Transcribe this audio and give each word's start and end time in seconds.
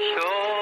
show. 0.00 0.59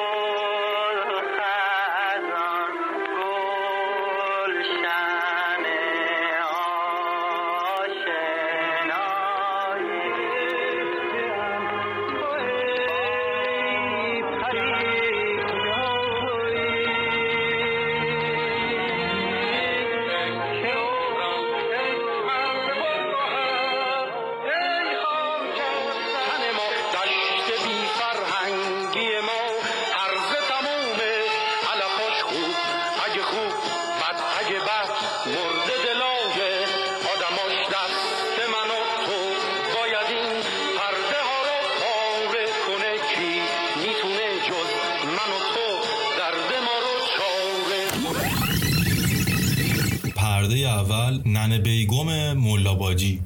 اول 50.90 51.20
ننه 51.26 51.58
بیگم 51.58 52.32
ملاباجی 52.32 53.20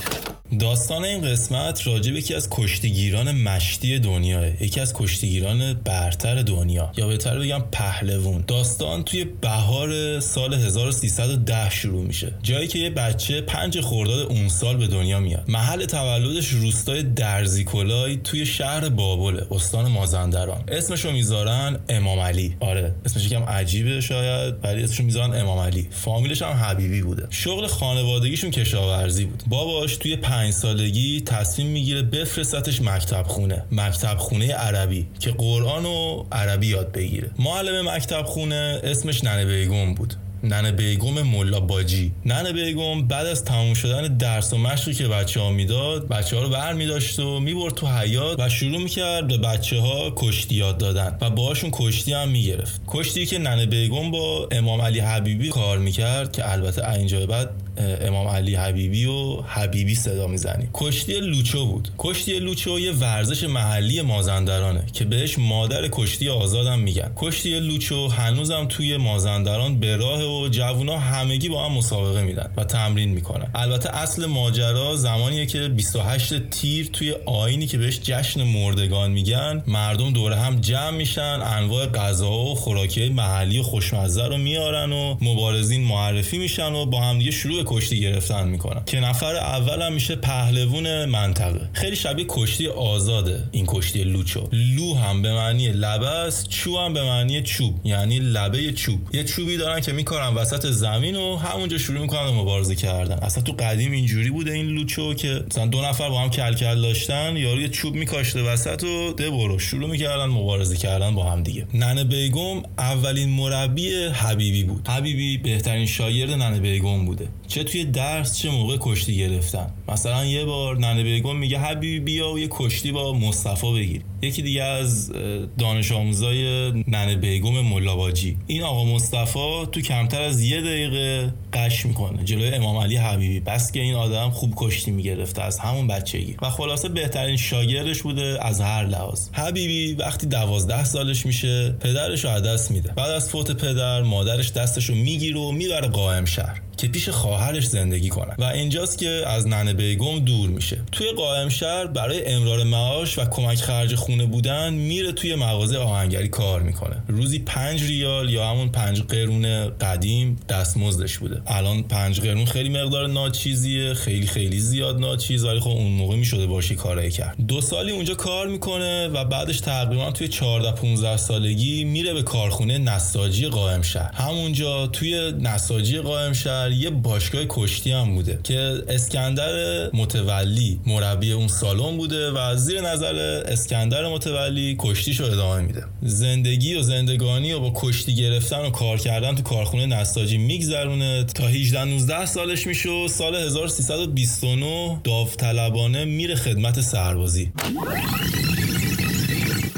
داستان 0.59 1.05
این 1.05 1.21
قسمت 1.21 1.87
راجب 1.87 2.17
یکی 2.17 2.35
از 2.35 2.49
کشتیگیران 2.51 3.33
مشتی 3.33 3.99
دنیاه 3.99 4.63
یکی 4.63 4.81
از 4.81 4.93
کشتیگیران 4.95 5.73
برتر 5.73 6.43
دنیا. 6.43 6.93
یا 6.97 7.09
بهتر 7.09 7.39
بگم 7.39 7.63
پهلوون 7.73 8.45
داستان 8.47 9.03
توی 9.05 9.25
بهار 9.25 10.21
سال 10.21 10.55
1310 10.55 11.71
شروع 11.71 12.05
میشه. 12.05 12.35
جایی 12.43 12.69
که 12.69 12.79
یه 12.79 12.91
بچه 12.91 13.41
پنج 13.41 13.81
خرداد 13.81 14.19
اون 14.19 14.49
سال 14.49 14.77
به 14.77 14.87
دنیا 14.87 15.21
میاد. 15.21 15.45
محل 15.49 15.85
تولدش 15.85 16.49
روستای 16.49 17.03
درزیکولای 17.03 18.17
توی 18.17 18.47
شهر 18.47 18.89
بابل 18.89 19.41
استان 19.51 19.89
مازندران. 19.89 20.65
اسمشو 20.69 21.13
می‌ذارن 21.13 21.79
امام 21.89 22.19
علی. 22.19 22.57
آره 22.61 22.95
اسمش 23.05 23.27
یکم 23.27 23.43
عجیبه 23.43 24.01
شاید 24.01 24.55
ولی 24.63 24.83
اسمشو 24.83 25.03
می‌ذارن 25.03 25.41
امام 25.41 25.59
علی. 25.59 25.89
فامیلش 25.91 26.43
هم 26.43 26.53
حبیبی 26.53 27.03
بوده. 27.03 27.27
شغل 27.31 27.67
خانوادگیشون 27.67 28.51
کشاورزی 28.51 29.25
بود. 29.25 29.43
باباش 29.47 29.97
توی 29.97 30.17
پنج 30.17 30.42
سالگی 30.51 31.21
تصمیم 31.21 31.67
می‌گیره 31.67 32.03
بفرستتش 32.03 32.83
مکتب 32.83 33.23
خونه 33.27 33.65
مکتب 33.73 34.17
خونه 34.17 34.53
عربی 34.53 35.07
که 35.21 35.31
قرآن 35.31 35.85
و 35.85 36.25
عربی 36.33 36.67
یاد 36.67 36.93
بگیره. 36.93 37.31
معلم 37.39 37.91
مکتب 37.91 38.23
خونه 38.23 38.81
اسمش 38.85 39.25
ننه 39.25 39.45
بیگم 39.45 39.95
بود. 39.95 40.15
ننه 40.45 40.73
بیگم 40.73 41.23
ملا 41.23 41.61
باجی. 41.61 42.13
ننه 42.27 42.53
بیگم 42.53 43.09
بعد 43.09 43.27
از 43.27 43.45
تموم 43.45 43.75
شدن 43.75 44.17
درس 44.17 44.53
و 44.53 44.59
مشقی 44.59 44.95
که 44.95 45.09
بچه 45.09 45.41
ها 45.41 45.51
می‌داد 45.51 46.09
بچه 46.09 46.37
ها 46.37 46.43
رو 46.43 46.49
بر 46.49 46.73
می 46.73 46.87
داشت 46.87 47.19
و 47.19 47.41
می‌برد 47.41 47.75
تو 47.75 47.87
حیات 47.87 48.41
و 48.41 48.49
شروع 48.49 48.83
می‌کرد 48.83 49.29
به 49.29 49.39
بچه 49.39 49.79
ها 49.79 50.13
کشتی 50.17 50.55
یاد 50.55 50.79
دادن 50.79 51.19
و 51.21 51.31
باهاشون 51.31 51.71
کشتی 51.73 52.13
هم 52.13 52.29
می‌گرفت. 52.29 52.81
کشتی 52.89 53.27
که 53.27 53.39
ننه 53.39 53.67
بیگم 53.67 54.11
با 54.11 54.49
امام 54.51 54.81
علی 54.81 55.01
حبیبی 55.01 55.49
کار 55.49 55.79
می‌کرد 55.79 56.33
که 56.33 56.53
البته 56.53 56.91
اینجا 56.91 57.27
بعد 57.27 57.51
امام 57.77 58.27
علی 58.27 58.55
حبیبی 58.55 59.05
و 59.07 59.41
حبیبی 59.41 59.95
صدا 59.95 60.27
می‌زنی. 60.27 60.69
کشتی 60.75 61.21
لوچو 61.21 61.67
بود. 61.67 61.89
کشتی 61.99 62.39
لوچو 62.39 62.79
یه 62.79 62.93
ورزش 62.93 63.45
محلی 63.45 64.03
مازندرانه 64.03 64.85
که 64.93 65.05
بهش 65.05 65.39
مادر 65.39 65.89
کشتی 65.93 66.29
آزادم 66.29 66.79
میگن. 66.79 67.13
کشتی 67.17 67.61
لوچو 67.61 68.09
هنوزم 68.09 68.67
توی 68.69 68.97
مازندران 68.97 69.81
به 69.81 69.97
راه 69.97 70.25
و 70.25 70.49
جوونا 70.49 70.99
همگی 70.99 71.49
با 71.49 71.65
هم 71.67 71.73
مسابقه 71.73 72.23
میدن 72.23 72.51
و 72.57 72.65
تمرین 72.65 73.09
می‌کنن. 73.09 73.51
البته 73.55 73.97
اصل 73.97 74.27
ماجرا 74.27 74.97
زمانیه 74.97 75.47
که 75.47 75.69
28 75.69 76.49
تیر 76.51 76.91
توی 76.93 77.15
آینی 77.27 77.67
که 77.67 77.79
بهش 77.79 78.01
جشن 78.01 78.43
مردگان 78.43 79.11
میگن 79.11 79.63
مردم 79.67 80.13
دوره 80.13 80.37
هم 80.37 80.61
جمع 80.61 80.97
میشن 80.97 81.41
انواع 81.45 81.87
غذا 81.87 82.33
و 82.33 82.55
خوراکی 82.55 83.09
محلی 83.09 83.63
خوشمزه 83.63 84.27
رو 84.27 84.37
میارن 84.37 84.93
و 84.93 85.17
مبارزین 85.21 85.85
معرفی 85.85 86.39
میشن 86.39 86.73
و 86.73 86.87
با 86.87 87.01
هم 87.01 87.19
دیگه 87.19 87.31
شروع 87.31 87.62
کشتی 87.67 88.01
گرفتن 88.01 88.49
می‌کنن 88.49 88.83
که 88.87 89.01
نفر 89.01 89.37
اول 89.37 89.83
هم 89.83 89.93
میشه 89.93 90.17
پهلوون 90.17 91.05
منطقه. 91.05 91.69
خیلی 91.73 91.97
شبیه 91.97 92.27
کشتی 92.29 92.69
آزاده 92.69 93.43
این 93.53 93.65
کشتی 93.69 94.05
لوچو. 94.05 94.49
لو 94.53 94.95
هم 94.95 95.23
به 95.23 95.33
معنی 95.33 95.69
لبه 95.69 96.09
است 96.09 96.49
چو 96.49 96.79
هم 96.79 96.93
به 96.93 97.03
معنی 97.03 97.43
چوب. 97.43 97.81
یعنی 97.85 98.19
لبه 98.19 98.73
چوب. 98.73 99.01
یه 99.15 99.25
چوبی 99.25 99.57
دارن 99.57 99.81
که 99.81 99.93
می‌کنن 99.93 100.35
وسط 100.35 100.67
زمین 100.67 101.17
و 101.17 101.37
همونجا 101.37 101.79
شروع 101.79 102.01
می‌کنن 102.01 102.25
به 102.25 102.31
مبارزه 102.31 102.75
کردن. 102.75 103.15
اصلا 103.15 103.43
تو 103.43 103.53
قدیم 103.53 103.93
اینجوری 103.93 104.31
بوده 104.31 104.53
این 104.53 104.67
لوچو 104.67 105.15
که 105.15 105.45
مثلا 105.51 105.67
دو 105.67 105.81
نفر 105.81 106.09
با 106.09 106.21
هم 106.21 106.31
کل 106.31 106.55
کل 106.55 106.83
داشتن 106.83 107.37
یارو 107.37 107.61
یه 107.61 107.69
چوب 107.69 107.95
میکاشته 107.95 108.43
وسط 108.43 108.85
و 108.85 109.13
ده 109.13 109.31
برو. 109.31 109.59
شروع 109.59 109.91
می‌کردن 109.91 110.27
مبارزه 110.27 110.77
کردن 110.77 111.15
با 111.15 111.25
هم 111.25 111.43
دیگه. 111.43 111.67
ننه 111.75 112.05
بیگم 112.05 112.63
اولین 112.79 113.29
مربی 113.29 113.93
حبیبی 114.05 114.65
بود. 114.65 114.89
حبیبی 114.89 115.39
بهترین 115.39 115.87
شاگرد 115.87 116.31
ننه 116.31 116.61
بیگم 116.61 117.05
بوده. 117.05 117.29
چه 117.53 117.65
توی 117.65 117.85
درس 117.85 118.39
چه 118.39 118.51
موقع 118.51 118.77
کشتی 118.81 119.17
گرفتن. 119.17 119.67
مثلا 119.89 120.25
یه 120.25 120.45
بار 120.45 120.79
ننه 120.79 121.03
بیگم 121.03 121.37
میگه 121.37 121.59
حبیبی 121.59 122.01
بیا 122.01 122.33
و 122.33 122.39
یه 122.39 122.49
کشتی 122.51 122.93
با 122.93 123.13
مصطفی 123.13 123.73
بگیر. 123.73 124.03
یکی 124.23 124.43
دیگه 124.43 124.63
از 124.63 125.13
دانش 125.59 125.93
آموزای 125.93 126.71
ننه 126.89 127.17
بیگم 127.17 127.61
ملاواجی 127.61 128.37
این 128.47 128.63
آقا 128.63 128.85
مصطفی 128.85 129.67
تو 129.73 129.81
کمتر 129.81 130.23
از 130.23 130.43
یه 130.43 130.61
دقیقه 130.61 131.35
قش 131.53 131.87
می‌کنه 131.87 132.25
جلوی 132.25 132.49
امام 132.49 132.77
علی 132.77 132.97
حبیبی. 132.97 133.41
بس 133.41 133.73
که 133.73 133.81
این 133.81 133.95
آدم 133.95 134.31
خوب 134.31 134.55
کشتی 134.57 134.91
می‌گرفته 134.91 135.43
از 135.43 135.59
همون 135.59 135.87
بچگی. 135.87 136.37
و 136.43 136.51
خلاصه 136.51 136.89
بهترین 136.89 137.37
شاگردش 137.37 138.03
بوده 138.03 138.39
از 138.41 138.61
هر 138.61 138.87
لحاظ. 138.87 139.29
حبیبی 139.33 139.95
وقتی 139.95 140.27
دوازده 140.27 140.85
سالش 140.85 141.27
میشه 141.27 141.75
پدرش 141.81 142.25
رو 142.25 142.41
دست 142.41 142.71
میده. 142.71 142.93
بعد 142.93 143.11
از 143.11 143.31
فوت 143.31 143.51
پدر 143.51 144.03
مادرش 144.03 144.53
دستش 144.53 144.85
رو 144.85 144.95
می‌گیره 144.95 145.41
و 145.41 145.53
می‌بره 145.53 145.89
قائم 145.89 146.25
شهر. 146.25 146.62
که 146.77 146.89
پیش 146.89 147.09
خواهرش 147.09 147.67
زندگی 147.67 148.09
کنن. 148.09 148.35
و 148.39 148.45
اینجاست 148.45 148.99
که 148.99 149.23
از 149.27 149.47
ننه 149.47 149.73
بیگم 149.73 150.19
دور 150.19 150.51
میشه. 150.51 150.79
توی 150.93 151.13
قائم 151.13 151.49
شهر 151.49 151.87
برای 151.87 152.27
امرار 152.27 152.63
معاش 152.65 153.19
و 153.19 153.25
کمک 153.25 153.59
خرج 153.59 153.95
خونه 153.95 154.27
بودن 154.27 154.75
میره 154.75 155.13
توی 155.13 155.35
مغازه 155.35 155.79
آهنگری 155.79 156.29
کار 156.29 156.63
می‌کنه. 156.63 156.97
روزی 157.09 157.39
پنج 157.39 157.83
ریال 157.83 158.31
یا 158.31 158.51
همون 158.51 158.69
پنج 158.69 159.03
قرون 159.03 159.69
قدیم 159.69 160.41
دستمزدش 160.49 161.19
بوده. 161.19 161.43
الان 161.47 161.83
پنج 161.83 162.21
قرون 162.21 162.45
خیلی 162.45 162.69
مقدار 162.69 163.07
ناچیزیه 163.07 163.95
خیلی 163.95 164.27
خیلی 164.27 164.61
زیاد 164.61 165.01
ناچیز 165.01 165.45
ولی 165.45 165.61
خب 165.61 165.71
اون 165.71 165.93
موقع 165.93 166.17
می‌شده 166.17 166.47
باشی 166.47 166.75
کارایی 166.75 167.11
کرد. 167.11 167.37
دو 167.49 167.61
سالی 167.61 167.91
اونجا 167.93 168.15
کار 168.15 168.47
می‌کنه 168.47 169.09
و 169.09 169.25
بعدش 169.25 169.61
تقریبا 169.61 170.11
توی 170.11 170.29
14 170.29 170.73
15 170.73 171.17
سالگی 171.17 171.85
میره 171.85 172.15
به 172.15 172.23
کارخونه 172.23 172.79
نساجی 172.79 173.49
قائم 173.49 173.83
شهر. 173.83 174.13
همونجا 174.15 174.87
توی 174.87 175.33
نساجی 175.41 175.99
قائم 175.99 176.33
شهر 176.33 176.62
یه 176.71 176.91
باشگاه 176.91 177.43
کشتی 177.49 177.93
هم 177.93 178.15
بوده 178.15 178.39
که 178.43 178.83
اسکندر 178.89 179.53
متولی 179.97 180.81
مربی 180.87 181.33
اون 181.33 181.49
سالن 181.49 181.97
بوده 181.97 182.31
و 182.31 182.57
زیر 182.57 182.81
نظر 182.81 183.43
اسکندر 183.47 184.09
متولی 184.09 184.77
کشتیشو 184.79 185.25
ادامه 185.25 185.63
میده. 185.63 185.85
زندگی 186.03 186.75
و 186.75 186.83
زندگانی 186.83 187.53
و 187.53 187.61
با 187.61 187.73
کشتی 187.75 188.15
گرفتن 188.15 188.59
و 188.59 188.71
کار 188.71 188.99
کردن 188.99 189.35
تو 189.35 189.43
کارخونه 189.43 189.87
نساجی 189.87 190.39
میگذرونه. 190.39 191.25
تا 191.25 191.47
18 191.47 191.85
19 191.85 192.27
سالش 192.27 192.67
میشه 192.67 192.91
و 192.91 193.09
سال 193.09 193.35
1329 193.35 195.01
داوطلبانه 195.05 196.05
میره 196.05 196.35
خدمت 196.35 196.81
سربازی. 196.81 197.53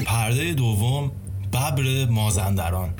پرده 0.05 0.53
دوم 0.53 1.11
ببر 1.53 2.05
مازندران. 2.05 2.93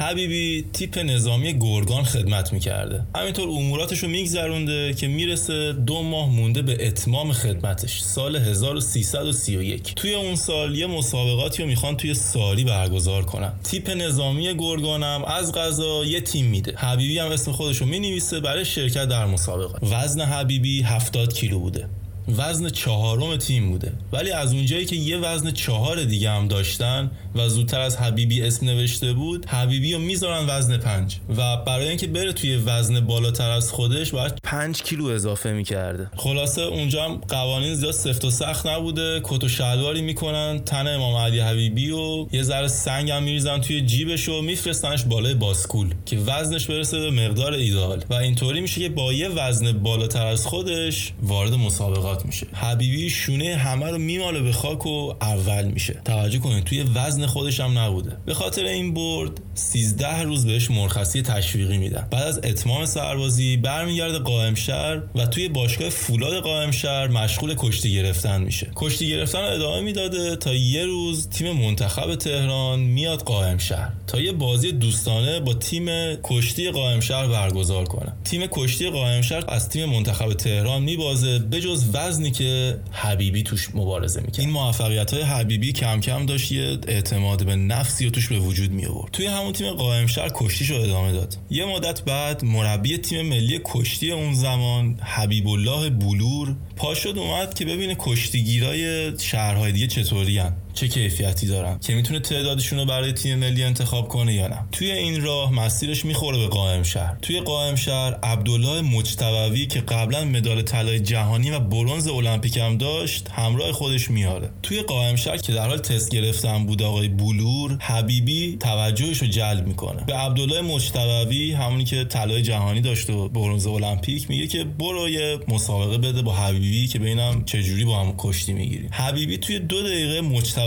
حبیبی 0.00 0.64
تیپ 0.72 0.98
نظامی 0.98 1.58
گرگان 1.58 2.04
خدمت 2.04 2.52
می‌کرده. 2.52 3.02
همینطور 3.16 3.48
اموراتش 3.48 3.98
رو 3.98 4.08
میگذرونده 4.08 4.94
که 4.94 5.08
می‌رسه 5.08 5.72
دو 5.72 6.02
ماه 6.02 6.30
مونده 6.30 6.62
به 6.62 6.86
اتمام 6.86 7.32
خدمتش 7.32 8.00
سال 8.00 8.36
1331 8.36 9.94
توی 9.94 10.14
اون 10.14 10.36
سال 10.36 10.76
یه 10.76 10.86
مسابقاتی 10.86 11.62
رو 11.62 11.68
می‌خوان 11.68 11.96
توی 11.96 12.14
سالی 12.14 12.64
برگزار 12.64 13.24
کنن. 13.24 13.52
تیپ 13.64 13.90
نظامی 13.90 14.54
گرگانم 14.54 15.24
از 15.26 15.52
غذا 15.52 16.04
یه 16.04 16.20
تیم 16.20 16.46
میده. 16.46 16.76
حبیبی 16.76 17.18
هم 17.18 17.30
اسم 17.30 17.52
خودش 17.52 17.76
رو 17.76 17.86
می‌نویسه 17.86 18.40
برای 18.40 18.64
شرکت 18.64 19.04
در 19.08 19.26
مسابقات 19.26 19.82
وزن 19.82 20.20
حبیبی 20.20 20.82
70 20.82 21.34
کیلو 21.34 21.58
بوده. 21.58 21.88
وزن 22.36 22.68
چهارم 22.68 23.36
تیم 23.36 23.70
بوده. 23.70 23.92
ولی 24.12 24.30
از 24.30 24.52
اونجایی 24.52 24.86
که 24.86 24.96
یه 24.96 25.18
وزن 25.18 25.50
چهار 25.50 26.04
دیگه 26.04 26.30
هم 26.30 26.48
داشتن 26.48 27.10
و 27.34 27.48
زودتر 27.48 27.80
از 27.80 27.96
حبیبی 27.96 28.42
اسم 28.42 28.66
نوشته 28.66 29.12
بود 29.12 29.46
حبیبی 29.46 29.92
رو 29.92 29.98
می‌ذارن 29.98 30.46
وزن 30.48 30.76
پنج. 30.76 31.16
و 31.36 31.56
برای 31.56 31.88
اینکه 31.88 32.06
بره 32.06 32.32
توی 32.32 32.56
وزن 32.56 33.00
بالاتر 33.00 33.50
از 33.50 33.72
خودش 33.72 34.10
باید 34.10 34.32
پنج 34.42 34.82
کیلو 34.82 35.06
اضافه 35.06 35.52
می‌کرده. 35.52 36.10
خلاصه 36.16 36.62
اونجا 36.62 37.04
هم 37.04 37.16
قوانین 37.28 37.74
زیاد 37.74 37.92
سفت 37.92 38.24
و 38.24 38.30
سخت 38.30 38.66
نبوده. 38.66 39.20
کت 39.24 39.44
و 39.44 39.48
شلواری 39.48 40.02
می‌کنن. 40.02 40.58
تن 40.58 40.86
امام 40.86 41.16
علی 41.16 41.40
حبیبی 41.40 41.90
و 41.90 42.26
یه 42.32 42.42
ذره 42.42 42.68
سنگ 42.68 43.10
هم 43.10 43.22
میریزن 43.22 43.60
توی 43.60 43.80
جیبش 43.80 44.28
و 44.28 44.42
میفرستنش 44.42 45.04
بالای 45.04 45.34
باسکول 45.34 45.94
که 46.06 46.16
وزنش 46.16 46.66
برسه 46.66 46.98
به 46.98 47.10
مقدار 47.10 47.52
ایدال 47.52 48.04
و 48.10 48.14
اینطوری 48.14 48.60
میشه 48.60 48.80
که 48.80 48.88
با 48.88 49.12
یه 49.12 49.28
وزن 49.28 49.72
بالاتر 49.72 50.26
از 50.26 50.46
خودش 50.46 51.12
وارد 51.22 51.54
مسابقات 51.54 52.19
میشه. 52.26 52.46
حبیبی 52.52 53.10
شونه 53.10 53.56
همه 53.56 53.90
رو 53.90 53.98
میماله 53.98 54.40
به 54.40 54.52
خاک 54.52 54.86
و 54.86 55.14
اول 55.20 55.64
میشه. 55.64 56.00
توجه 56.04 56.38
کنید 56.38 56.64
توی 56.64 56.82
وزن 56.82 57.26
خودش 57.26 57.60
هم 57.60 57.78
نبوده. 57.78 58.16
به 58.26 58.34
خاطر 58.34 58.64
این 58.64 58.94
برد 58.94 59.40
13 59.60 60.22
روز 60.22 60.46
بهش 60.46 60.70
مرخصی 60.70 61.22
تشویقی 61.22 61.78
میدن. 61.78 62.08
بعد 62.10 62.22
از 62.22 62.40
اتمام 62.44 62.86
سربازی 62.86 63.56
برمیگرده 63.56 64.18
قائم 64.18 64.54
شهر 64.54 65.02
و 65.14 65.26
توی 65.26 65.48
باشگاه 65.48 65.88
فولاد 65.88 66.42
قائم 66.42 66.70
شهر 66.70 67.08
مشغول 67.08 67.54
کشتی 67.58 67.94
گرفتن 67.94 68.40
میشه. 68.42 68.70
کشتی 68.76 69.08
گرفتن 69.08 69.38
ادامه 69.38 69.80
می‌داده 69.80 70.36
تا 70.36 70.54
یه 70.54 70.86
روز 70.86 71.28
تیم 71.28 71.52
منتخب 71.52 72.14
تهران 72.14 72.80
میاد 72.80 73.22
قائم 73.22 73.58
شهر. 73.58 73.92
تا 74.06 74.20
یه 74.20 74.32
بازی 74.32 74.72
دوستانه 74.72 75.40
با 75.40 75.54
تیم 75.54 75.86
کشتی 76.22 76.70
قائم 76.70 77.00
شهر 77.00 77.26
برگزار 77.26 77.84
کنه. 77.84 78.12
تیم 78.24 78.46
کشتی 78.46 78.90
قائم 78.90 79.22
شهر 79.22 79.44
از 79.48 79.68
تیم 79.68 79.88
منتخب 79.88 80.32
تهران 80.32 80.82
میبازه 80.82 81.38
بجز 81.38 81.84
وزنی 81.92 82.30
که 82.30 82.76
حبیبی 82.92 83.42
توش 83.42 83.68
مبارزه 83.74 84.20
می‌کنه 84.20 84.40
این 84.40 84.50
موفقیت 84.50 85.14
های 85.14 85.22
حبیبی 85.22 85.72
کم 85.72 86.00
کم 86.00 86.26
داشت 86.26 86.52
یه 86.52 86.78
اعتماد 86.88 87.46
به 87.46 87.56
نفسی 87.56 88.06
و 88.06 88.10
توش 88.10 88.28
به 88.28 88.38
وجود 88.38 88.70
می 88.70 88.86
آورد 88.86 89.12
توی 89.12 89.26
همون 89.26 89.49
تیم 89.52 89.72
قائم 89.72 90.06
شهر 90.06 90.30
کشتیشو 90.34 90.74
ادامه 90.74 91.12
داد. 91.12 91.36
یه 91.50 91.64
مدت 91.64 92.02
بعد 92.02 92.44
مربی 92.44 92.98
تیم 92.98 93.26
ملی 93.26 93.60
کشتی 93.64 94.12
اون 94.12 94.34
زمان 94.34 94.98
حبیب 95.02 95.48
الله 95.48 95.90
بلور 95.90 96.56
پاشد 96.76 97.18
اومد 97.18 97.54
که 97.54 97.64
ببینه 97.64 97.96
کشتیگیرای 97.98 99.12
شهرهای 99.18 99.72
دیگه 99.72 99.86
چطوری 99.86 100.38
چه 100.74 100.88
کیفیتی 100.88 101.46
دارن 101.46 101.78
که 101.78 101.94
می‌تونه 101.94 102.20
تعدادشون 102.20 102.78
رو 102.78 102.84
برای 102.84 103.12
تیم 103.12 103.38
ملی 103.38 103.62
انتخاب 103.62 104.08
کنه 104.08 104.34
یا 104.34 104.48
نه. 104.48 104.58
توی 104.72 104.90
این 104.90 105.22
راه 105.22 105.52
مسیرش 105.52 106.04
می‌خوره 106.04 106.38
به 106.38 106.46
قائم 106.46 106.82
شهر. 106.82 107.16
توی 107.22 107.40
قائم 107.40 107.76
شهر 107.76 108.14
عبدالله 108.22 108.80
مجتبوی 108.80 109.66
که 109.66 109.80
قبلا 109.80 110.24
مدال 110.24 110.62
طلای 110.62 111.00
جهانی 111.00 111.50
و 111.50 111.58
برنز 111.58 112.08
المپیک 112.08 112.56
هم 112.56 112.78
داشت 112.78 113.28
همراه 113.30 113.72
خودش 113.72 114.10
میاره 114.10 114.50
توی 114.62 114.82
قائم 114.82 115.16
شهر 115.16 115.36
که 115.36 115.52
در 115.52 115.68
حال 115.68 115.78
تست 115.78 116.10
گرفتن 116.10 116.66
بود 116.66 116.82
آقای 116.82 117.08
بلور 117.08 117.78
حبیبی 117.80 118.56
توجهش 118.60 119.18
رو 119.18 119.26
جلب 119.26 119.66
می‌کنه. 119.66 120.04
به 120.04 120.14
عبدالله 120.14 120.60
مجتبوی 120.60 121.52
همونی 121.52 121.84
که 121.84 122.04
طلای 122.04 122.42
جهانی 122.42 122.80
داشت 122.80 123.10
و 123.10 123.28
برنز 123.28 123.66
المپیک 123.66 124.30
میگه 124.30 124.46
که 124.46 124.64
برو 124.64 125.08
یه 125.08 125.38
مسابقه 125.48 125.98
بده 125.98 126.22
با 126.22 126.32
حبیبی 126.32 126.86
که 126.86 126.98
ببینم 126.98 127.44
چجوری 127.44 127.84
با 127.84 128.00
هم 128.00 128.14
کشتی 128.18 128.52
می‌گیری 128.52 128.88
حبیبی 128.90 129.38
توی 129.38 129.58
دو 129.58 129.82
دقیقه 129.82 130.20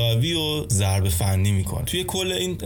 مجتبی 0.03 0.33
و 0.33 0.63
ضرب 0.69 1.09
فنی 1.09 1.51
می‌کنه. 1.51 1.85
توی 1.85 2.03
کل 2.03 2.31
این 2.31 2.57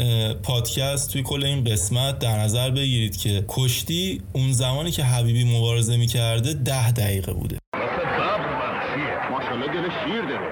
پادکست 0.44 1.14
توی 1.14 1.24
کل 1.24 1.44
این 1.44 1.64
قسمت 1.64 2.20
در 2.20 2.40
نظر 2.40 2.70
بگیرید 2.70 3.18
که 3.18 3.46
کشتی 3.48 4.22
اون 4.34 4.52
زمانی 4.52 4.92
که 4.92 5.04
حبیبی 5.04 5.58
مبارزه 5.58 5.98
می‌کرده 5.98 6.54
ده 6.54 6.92
دقیقه 6.92 7.34
بوده. 7.34 7.58
شیر 10.06 10.22
داره. 10.22 10.50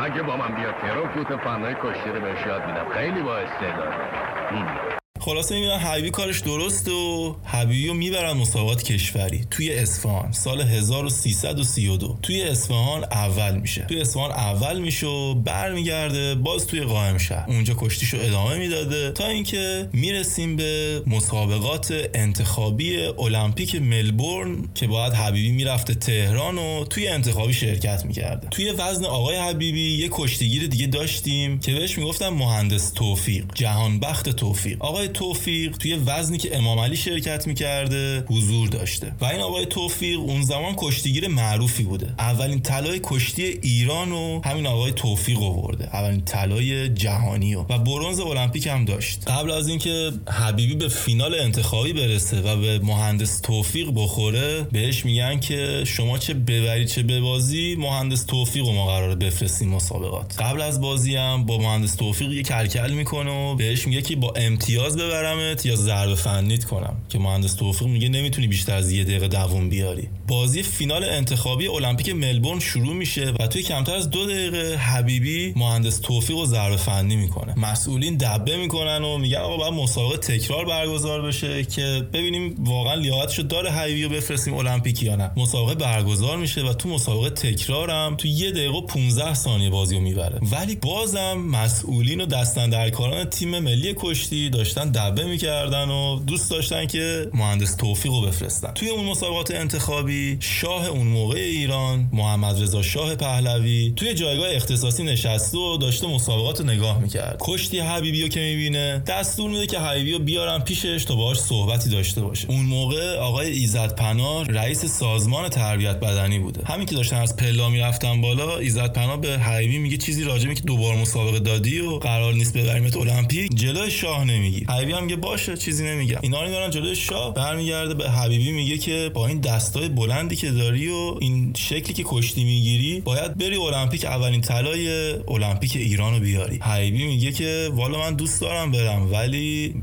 مگه 0.00 0.22
با 0.22 0.36
من 0.36 0.54
بیاد 0.56 0.74
تهران 0.82 1.08
فوت 1.14 1.36
فنهای 1.44 1.74
کشتی 1.74 2.10
رو 2.10 2.20
بهش 2.20 2.46
یاد 2.46 2.66
میدم؟ 2.66 2.86
خیلی 2.94 3.22
با 3.22 3.36
استعداده 3.36 4.95
خلاصه 5.26 5.54
می‌بینن 5.54 5.78
حبیبی 5.78 6.10
کارش 6.10 6.40
درسته 6.40 6.90
و 6.90 7.34
حبیبی 7.44 7.88
رو 7.88 7.94
می‌برن 7.94 8.32
مسابقات 8.32 8.82
کشوری. 8.82 9.46
توی 9.50 9.72
اصفهان 9.72 10.32
سال 10.32 10.60
1332 10.60 12.18
توی 12.22 12.42
اصفهان 12.42 13.04
اول 13.04 13.58
میشه. 13.58 13.84
توی 13.88 14.00
اصفهان 14.00 14.30
اول 14.30 14.80
میشه 14.80 15.06
و 15.06 15.34
برمیگرده 15.34 16.34
باز 16.34 16.66
توی 16.66 16.80
قائم 16.80 17.18
شهر. 17.18 17.44
اونجا 17.48 17.74
کشتیشو 17.78 18.16
ادامه 18.20 18.58
می‌داده 18.58 19.12
تا 19.12 19.26
اینکه 19.26 19.88
می‌رسیم 19.92 20.56
به 20.56 21.02
مسابقات 21.06 21.94
انتخابی 22.14 22.96
المپیک 22.96 23.74
ملبورن 23.74 24.68
که 24.74 24.86
باید 24.86 25.12
حبیبی 25.12 25.52
می‌رفته 25.52 25.94
تهران 25.94 26.58
و 26.58 26.84
توی 26.84 27.08
انتخابی 27.08 27.52
شرکت 27.52 28.04
می‌کرده. 28.04 28.48
توی 28.48 28.70
وزن 28.70 29.04
آقای 29.04 29.36
حبیبی 29.36 29.98
یه 29.98 30.08
کشتیگیر 30.12 30.66
دیگه 30.66 30.86
داشتیم 30.86 31.60
که 31.60 31.72
بهش 31.72 31.98
می‌گفتن 31.98 32.28
مهندس 32.28 32.90
توفیق 32.90 33.44
جهانبخت 33.54 34.28
توفیق. 34.28 34.82
آقای 34.82 35.08
توفیق 35.16 35.76
توی 35.76 35.94
وزنی 35.94 36.38
که 36.38 36.56
امام 36.56 36.78
علی 36.78 36.96
شرکت 36.96 37.46
می‌کرده 37.46 38.24
حضور 38.28 38.68
داشته. 38.68 39.12
و 39.20 39.24
این 39.24 39.40
آقای 39.40 39.66
توفیق 39.66 40.20
اون 40.20 40.42
زمان 40.42 40.74
کشتیگیر 40.76 41.28
معروفی 41.28 41.82
بوده. 41.82 42.14
اولین 42.18 42.60
طلای 42.60 43.00
کشتی 43.02 43.58
ایران 43.62 44.12
و 44.12 44.40
همین 44.44 44.66
آقای 44.66 44.92
توفیق 44.92 45.42
آورده. 45.42 45.84
اولین 45.84 46.20
طلای 46.24 46.88
جهانی 46.88 47.54
و, 47.54 47.62
و 47.62 47.90
المپیک 48.20 48.66
هم 48.66 48.84
داشت. 48.84 49.28
قبل 49.28 49.50
از 49.50 49.68
اینکه 49.68 50.12
حبیبی 50.28 50.74
به 50.74 50.88
فینال 50.88 51.34
انتخابی 51.34 51.92
برسه 51.92 52.40
و 52.40 52.56
به 52.56 52.78
مهندس 52.78 53.40
توفیق 53.40 53.90
بخوره 53.94 54.62
بهش 54.72 55.04
میگن 55.04 55.40
که 55.40 55.82
شما 55.86 56.18
چه 56.18 56.34
ببری 56.34 56.86
چه 56.86 57.02
ببازی 57.02 57.76
مهندس 57.78 58.24
توفیق 58.24 58.64
رو 58.64 58.72
ما 58.72 58.86
قراره 58.86 59.14
بفرستیم 59.14 59.68
مسابقات. 59.68 60.40
قبل 60.40 60.60
از 60.60 60.80
بازی 60.80 61.16
هم 61.16 61.46
با 61.46 61.58
مهندس 61.58 61.94
توفیق 61.94 62.32
یه 62.32 62.42
کلکل 62.42 62.92
می‌کنه 62.92 63.30
و 63.30 63.54
بهش 63.54 63.86
میگه 63.86 64.02
که 64.02 64.16
با 64.16 64.32
امتیاز 64.36 64.96
ببرمت 65.06 65.66
یا 65.66 65.76
ضربه 65.76 66.14
فنیت 66.14 66.64
کنم 66.64 66.96
که 67.08 67.18
مهندس 67.18 67.54
توفیق 67.54 67.88
میگه 67.88 68.08
نمی‌تونی 68.08 68.46
بیشتر 68.46 68.74
از 68.74 68.92
یه 68.92 69.04
دقیقه 69.04 69.28
دووم 69.28 69.68
بیاری. 69.68 70.08
بازی 70.28 70.62
فینال 70.62 71.04
انتخابی 71.04 71.68
المپیک 71.68 72.08
ملبورن 72.08 72.60
شروع 72.60 72.94
میشه 72.94 73.32
و 73.40 73.46
توی 73.46 73.62
کمتر 73.62 73.94
از 73.94 74.10
دو 74.10 74.26
دقیقه 74.26 74.76
حبیبی 74.76 75.52
مهندس 75.56 75.98
توفیق 75.98 76.36
و 76.36 76.46
ضربه 76.46 76.76
فنی 76.76 77.16
می‌کنه. 77.16 77.58
مسئولین 77.58 78.16
دبه 78.16 78.56
می‌کنن 78.56 79.04
و 79.04 79.18
میگن 79.18 79.38
آقا 79.38 79.56
باید 79.56 79.74
مسابقه 79.74 80.16
تکرار 80.16 80.64
برگزار 80.64 81.22
بشه 81.22 81.64
که 81.64 82.08
ببینیم 82.12 82.54
واقعا 82.58 82.94
لیاقتشو 82.94 83.42
داره 83.42 83.70
حبیبی 83.70 84.04
رو 84.04 84.10
بفرستیم 84.10 84.54
المپیک 84.54 85.02
یا 85.02 85.16
نه. 85.16 85.30
مسابقه 85.36 85.74
برگزار 85.74 86.36
میشه 86.36 86.62
و 86.62 86.72
تو 86.72 86.88
مسابقه 86.88 87.30
تکرارم 87.30 88.16
تو 88.16 88.28
یه 88.28 88.50
دقیقه 88.50 88.72
و 88.72 88.80
15 88.80 89.34
ثانیه 89.34 89.70
بازی 89.70 89.98
می‌بره. 89.98 90.40
ولی 90.52 90.76
بازم 90.76 91.38
مسئولین 91.38 92.20
و 92.20 92.26
دستن 92.26 92.90
تیم 93.30 93.58
ملی 93.58 93.94
کشتی 93.96 94.50
داشتن 94.50 94.90
دبه 94.96 95.24
می‌کردن 95.24 95.88
و 95.88 96.20
دوست 96.26 96.50
داشتن 96.50 96.86
که 96.86 97.30
مهندس 97.34 97.74
توفیق 97.74 98.12
رو 98.12 98.20
بفرستن. 98.20 98.72
توی 98.74 98.88
اون 98.88 99.04
مسابقات 99.04 99.50
انتخابی 99.50 100.36
شاه 100.40 100.86
اون 100.86 101.06
موقع 101.06 101.38
ایران 101.38 102.08
محمد 102.12 102.62
رضا 102.62 102.82
شاه 102.82 103.14
پهلوی 103.14 103.92
توی 103.96 104.14
جایگاه 104.14 104.48
اختصاصی 104.50 105.02
نشسته 105.02 105.58
و 105.58 105.76
داشته 105.76 106.06
مسابقات 106.06 106.60
رو 106.60 106.66
نگاه 106.66 106.98
می‌کرد. 106.98 107.36
کشتی 107.40 107.78
حبیبی 107.78 108.22
رو 108.22 108.28
که 108.28 108.40
می‌بینه 108.40 109.02
دستور 109.06 109.50
میده 109.50 109.66
که 109.66 109.78
حبیبی 109.78 110.12
رو 110.12 110.18
بیارن 110.18 110.58
پیشش 110.58 111.04
تا 111.04 111.14
باهاش 111.14 111.36
صحبتی 111.36 111.90
داشته 111.90 112.20
باشه. 112.20 112.50
اون 112.50 112.64
موقع 112.64 113.16
آقای 113.16 113.50
ایزد 113.52 113.94
پناه 113.94 114.46
رئیس 114.46 114.84
سازمان 114.84 115.48
تربیت 115.48 116.00
بدنی 116.00 116.38
بوده. 116.38 116.64
همین 116.64 116.86
که 116.86 116.94
داشتن 116.94 117.16
از 117.16 117.36
پلا 117.36 117.68
می‌رفتن 117.68 118.20
بالا 118.20 118.58
ایزد 118.58 118.92
پناه 118.92 119.20
به 119.20 119.38
حبیبی 119.38 119.78
میگه 119.78 119.96
چیزی 119.96 120.24
راجع 120.24 120.52
که 120.52 120.62
دوبار 120.62 120.96
مسابقه 120.96 121.38
دادی 121.38 121.80
و 121.80 121.98
قرار 121.98 122.34
نیست 122.34 122.56
ببریمت 122.56 122.96
المپیک 122.96 123.54
جلوی 123.54 123.90
شاه 123.90 124.24
نمیگی. 124.24 124.64
حبیبی 124.76 124.92
هم 124.92 125.02
میگه 125.02 125.16
باشه 125.16 125.56
چیزی 125.56 125.84
نمیگم. 125.84 126.18
اینا 126.22 126.42
رو 126.42 126.48
می‌برن 126.48 126.70
جلوی 126.70 126.96
شاه 126.96 127.34
برمیگرده 127.34 127.94
به 127.94 128.10
حبیبی 128.10 128.52
میگه 128.52 128.78
که 128.78 129.10
با 129.14 129.26
این 129.26 129.40
دستای 129.40 129.88
بلندی 129.88 130.36
که 130.36 130.50
داری 130.50 130.88
و 130.88 131.14
این 131.20 131.52
شکلی 131.56 131.94
که 131.94 132.04
کشتی 132.06 132.44
می‌گیری 132.44 133.00
باید 133.00 133.38
بری 133.38 133.56
المپیک 133.56 134.04
اولین 134.04 134.40
طلای 134.40 135.12
المپیک 135.12 135.76
ایران 135.76 136.14
رو 136.14 136.20
بیاری. 136.20 136.58
حبیبی 136.58 137.04
میگه 137.06 137.32
که 137.32 137.70
والا 137.72 137.98
من 137.98 138.14
دوست 138.14 138.40
دارم 138.40 138.72
برم 138.72 139.12
ولی 139.12 139.74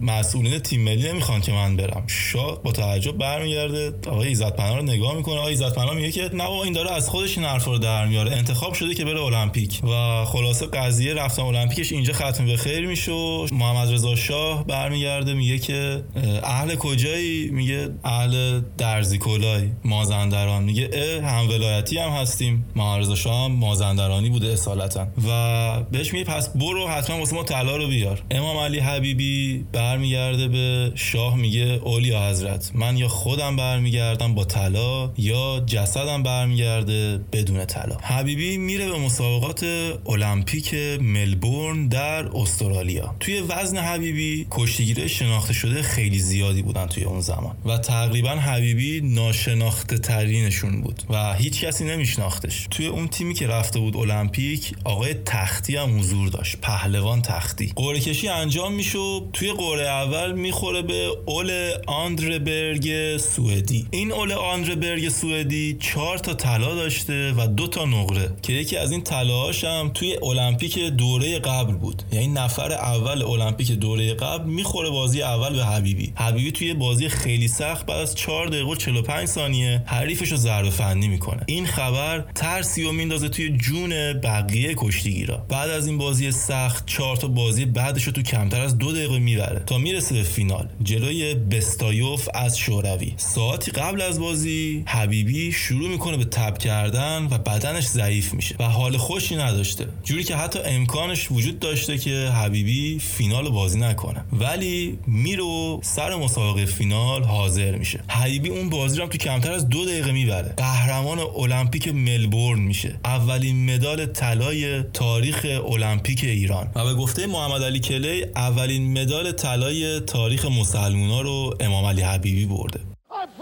مسئولین 0.00 0.58
تیم 0.58 0.80
ملی 0.80 1.08
نمی‌خوان 1.08 1.40
که 1.40 1.52
من 1.52 1.76
برم. 1.76 2.04
شاه 2.06 2.62
با 2.62 2.72
تعجب 2.72 3.18
برمیگرده 3.18 3.92
آقای 4.06 4.30
عزت 4.30 4.60
رو 4.60 4.82
نگاه 4.82 5.16
می‌کنه. 5.16 5.38
آقای 5.38 5.52
عزت 5.52 5.78
میگه 5.78 6.12
که 6.12 6.30
نه 6.34 6.50
این 6.50 6.72
داره 6.72 6.92
از 6.92 7.08
خودش 7.08 7.38
این 7.38 7.46
حرفا 7.46 7.72
رو 7.72 7.78
در 7.78 8.06
میاره. 8.06 8.32
انتخاب 8.32 8.74
شده 8.74 8.94
که 8.94 9.04
بره 9.04 9.22
المپیک. 9.22 9.80
و 9.84 10.24
خلاصه 10.24 10.66
قضیه 10.66 11.14
رفتن 11.14 11.42
المپیکش 11.42 11.92
اینجا 11.92 12.12
ختم 12.12 12.46
به 12.46 12.56
خیر 12.56 12.86
میشه 12.86 13.12
محمد 13.52 13.85
محمد 13.86 13.98
رضا 13.98 14.16
شاه 14.16 14.66
برمیگرده 14.66 15.34
میگه 15.34 15.58
که 15.58 16.02
اهل 16.42 16.74
کجایی؟ 16.74 17.50
میگه 17.50 17.88
اهل 18.04 18.60
درزی 18.78 19.18
کلای 19.18 19.70
مازندران. 19.84 20.62
میگه 20.62 20.90
اه 20.92 21.22
هم 21.22 21.48
ولایتی 21.48 21.98
هم 21.98 22.10
هستیم. 22.10 22.64
محمد 22.76 23.00
رضا 23.00 23.14
شاه 23.14 23.44
هم 23.44 23.52
مازندرانی 23.52 24.30
بوده 24.30 24.46
اصالتا. 24.46 25.06
و 25.28 25.82
بهش 25.82 26.12
میگه 26.12 26.24
پس 26.24 26.48
برو 26.56 26.88
حتما 26.88 27.18
واسه 27.18 27.34
ما 27.34 27.42
طلا 27.42 27.76
رو 27.76 27.88
بیار. 27.88 28.22
امام 28.30 28.56
علی 28.56 28.78
حبیبی 28.78 29.64
برمیگرده 29.72 30.48
به 30.48 30.92
شاه 30.94 31.36
میگه 31.36 31.80
اولیا 31.84 32.28
حضرت 32.28 32.70
من 32.74 32.96
یا 32.96 33.08
خودم 33.08 33.56
برمیگردم 33.56 34.34
با 34.34 34.44
طلا 34.44 35.12
یا 35.18 35.62
جسدم 35.66 36.22
برمیگرده 36.22 37.18
بدون 37.32 37.64
طلا. 37.64 37.96
حبیبی 38.02 38.58
میره 38.58 38.88
به 38.88 38.98
مسابقات 38.98 39.66
المپیک 40.06 40.74
ملبورن 41.00 41.88
در 41.88 42.26
استرالیا. 42.36 43.14
توی 43.20 43.40
وزن 43.40 43.75
حبیبی 43.76 44.46
کشتیگیره 44.50 45.08
شناخته 45.08 45.52
شده 45.52 45.82
خیلی 45.82 46.18
زیادی 46.18 46.62
بودن 46.62 46.86
توی 46.86 47.04
اون 47.04 47.20
زمان. 47.20 47.56
و 47.64 47.78
تقریبا 47.78 48.30
حبیبی 48.30 49.00
ناشناخته 49.00 49.98
ترینشون 49.98 50.82
بود 50.82 51.02
و 51.10 51.34
هیچ 51.34 51.60
کسی 51.60 51.84
نمیشناختش. 51.84 52.66
توی 52.70 52.86
اون 52.86 53.08
تیمی 53.08 53.34
که 53.34 53.46
رفته 53.46 53.78
بود 53.78 53.96
المپیک 53.96 54.72
آقای 54.84 55.14
تختی 55.14 55.76
هم 55.76 55.98
حضور 55.98 56.28
داشت 56.28 56.56
پهلوان 56.56 57.22
تختی. 57.22 57.72
قرعه 57.76 58.00
کشی 58.00 58.28
انجام 58.28 58.74
میشه 58.74 58.98
توی 59.32 59.52
قرعه 59.52 59.88
اول 59.88 60.32
می‌خوره 60.32 60.82
به 60.82 61.08
اول 61.26 61.72
آندربرگ 61.86 63.16
سوئدی. 63.16 63.86
این 63.90 64.12
اول 64.12 64.32
آندربرگ 64.32 65.08
سوئدی 65.08 65.76
چهار 65.80 66.18
تا 66.18 66.34
طلا 66.34 66.74
داشته 66.74 67.32
و 67.32 67.46
دو 67.46 67.66
تا 67.66 67.84
نقره 67.84 68.30
که 68.42 68.52
یکی 68.52 68.76
از 68.76 68.92
این 68.92 69.02
طلاهاش 69.02 69.64
هم 69.64 69.90
توی 69.94 70.16
المپیک 70.22 70.78
دوره 70.78 71.38
قبل 71.38 71.74
بود. 71.74 72.02
یعنی 72.12 72.28
نفر 72.28 72.72
اول 72.72 73.22
المپیک 73.22 73.65
دوره 73.74 74.14
قبل 74.14 74.50
می‌خوره 74.50 74.90
بازی 74.90 75.22
اول 75.22 75.56
به 75.56 75.64
حبیبی. 75.64 76.12
حبیبی 76.16 76.52
توی 76.52 76.74
بازی 76.74 77.08
خیلی 77.08 77.48
سخت 77.48 77.86
بعد 77.86 78.00
از 78.00 78.14
4 78.14 78.46
دقیقه 78.46 78.70
و 78.70 78.74
45 78.74 79.28
ثانیه 79.28 79.82
حریفش 79.86 80.28
رو 80.28 80.36
ضربه 80.36 80.70
فنی 80.70 81.08
می‌کنه. 81.08 81.42
این 81.46 81.66
خبر 81.66 82.24
ترسی 82.34 82.84
و 82.84 82.92
میندازه 82.92 83.28
توی 83.28 83.58
جون 83.58 84.12
بقیه 84.12 84.74
کشتیگیرا. 84.76 85.36
بعد 85.48 85.70
از 85.70 85.86
این 85.86 85.98
بازی 85.98 86.30
سخت 86.30 86.86
4 86.86 87.16
تا 87.16 87.28
بازی 87.28 87.64
بعدش 87.64 88.04
رو 88.04 88.12
تو 88.12 88.22
کمتر 88.22 88.60
از 88.60 88.78
دو 88.78 88.92
دقیقه 88.92 89.18
می‌بره 89.18 89.62
تا 89.66 89.78
می‌رسه 89.78 90.14
به 90.14 90.22
فینال. 90.22 90.68
جلوی 90.82 91.34
بستایوف 91.34 92.28
از 92.34 92.58
شوروی. 92.58 93.12
ساعتی 93.16 93.70
قبل 93.70 94.00
از 94.00 94.20
بازی 94.20 94.84
حبیبی 94.86 95.52
شروع 95.52 95.88
می‌کنه 95.88 96.16
به 96.16 96.24
تب 96.24 96.58
کردن 96.58 97.28
و 97.30 97.38
بدنش 97.38 97.84
ضعیف 97.84 98.34
میشه 98.34 98.56
و 98.58 98.64
حال 98.64 98.96
خوشی 98.96 99.36
نداشته. 99.36 99.88
جوری 100.04 100.24
که 100.24 100.36
حتی 100.36 100.58
امکانش 100.64 101.30
وجود 101.30 101.58
داشته 101.58 101.98
که 101.98 102.10
حبیبی 102.10 102.98
فینال 102.98 103.48
بازی 103.56 103.78
نکنه. 103.78 104.24
ولی 104.32 104.98
میرو 105.06 105.80
سر 105.82 106.14
مسابقه 106.14 106.66
فینال 106.66 107.24
حاضر 107.24 107.76
میشه. 107.76 108.00
حبیبی 108.08 108.48
اون 108.48 108.70
بازی 108.70 108.96
رو 108.96 109.02
هم 109.02 109.08
تو 109.10 109.18
کمتر 109.18 109.52
از 109.52 109.68
دو 109.68 109.84
دقیقه 109.84 110.12
می‌بره. 110.12 110.54
قهرمان 110.56 111.18
المپیک 111.18 111.88
ملبورن 111.88 112.60
میشه. 112.60 113.00
اولین 113.04 113.74
مدال 113.74 114.06
طلای 114.06 114.82
تاریخ 114.82 115.46
المپیک 115.72 116.24
ایران. 116.24 116.72
و 116.74 116.84
به 116.84 116.94
گفته 116.94 117.26
محمد 117.26 117.62
علی 117.62 117.80
کلی 117.80 118.24
اولین 118.36 119.02
مدال 119.02 119.32
طلای 119.32 120.00
تاریخ 120.00 120.44
مسلمونا 120.44 121.20
رو 121.20 121.54
امام 121.60 121.84
علی 121.84 122.02
حبیبی 122.02 122.46
برده. 122.46 122.95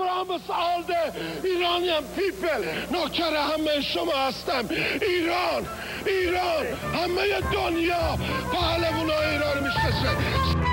All 0.08 0.82
the 0.82 1.12
Iranian 1.44 2.04
people 2.16 2.64
نوکر 2.92 3.34
همه 3.36 3.80
شما 3.80 4.12
هستم. 4.12 4.68
ایران. 5.02 5.66
ایران. 6.06 6.66
همه 6.94 7.40
دنیا. 7.52 8.18
پهلوان 8.52 9.10
ایران 9.10 9.62
می‌شناسه. 9.62 10.63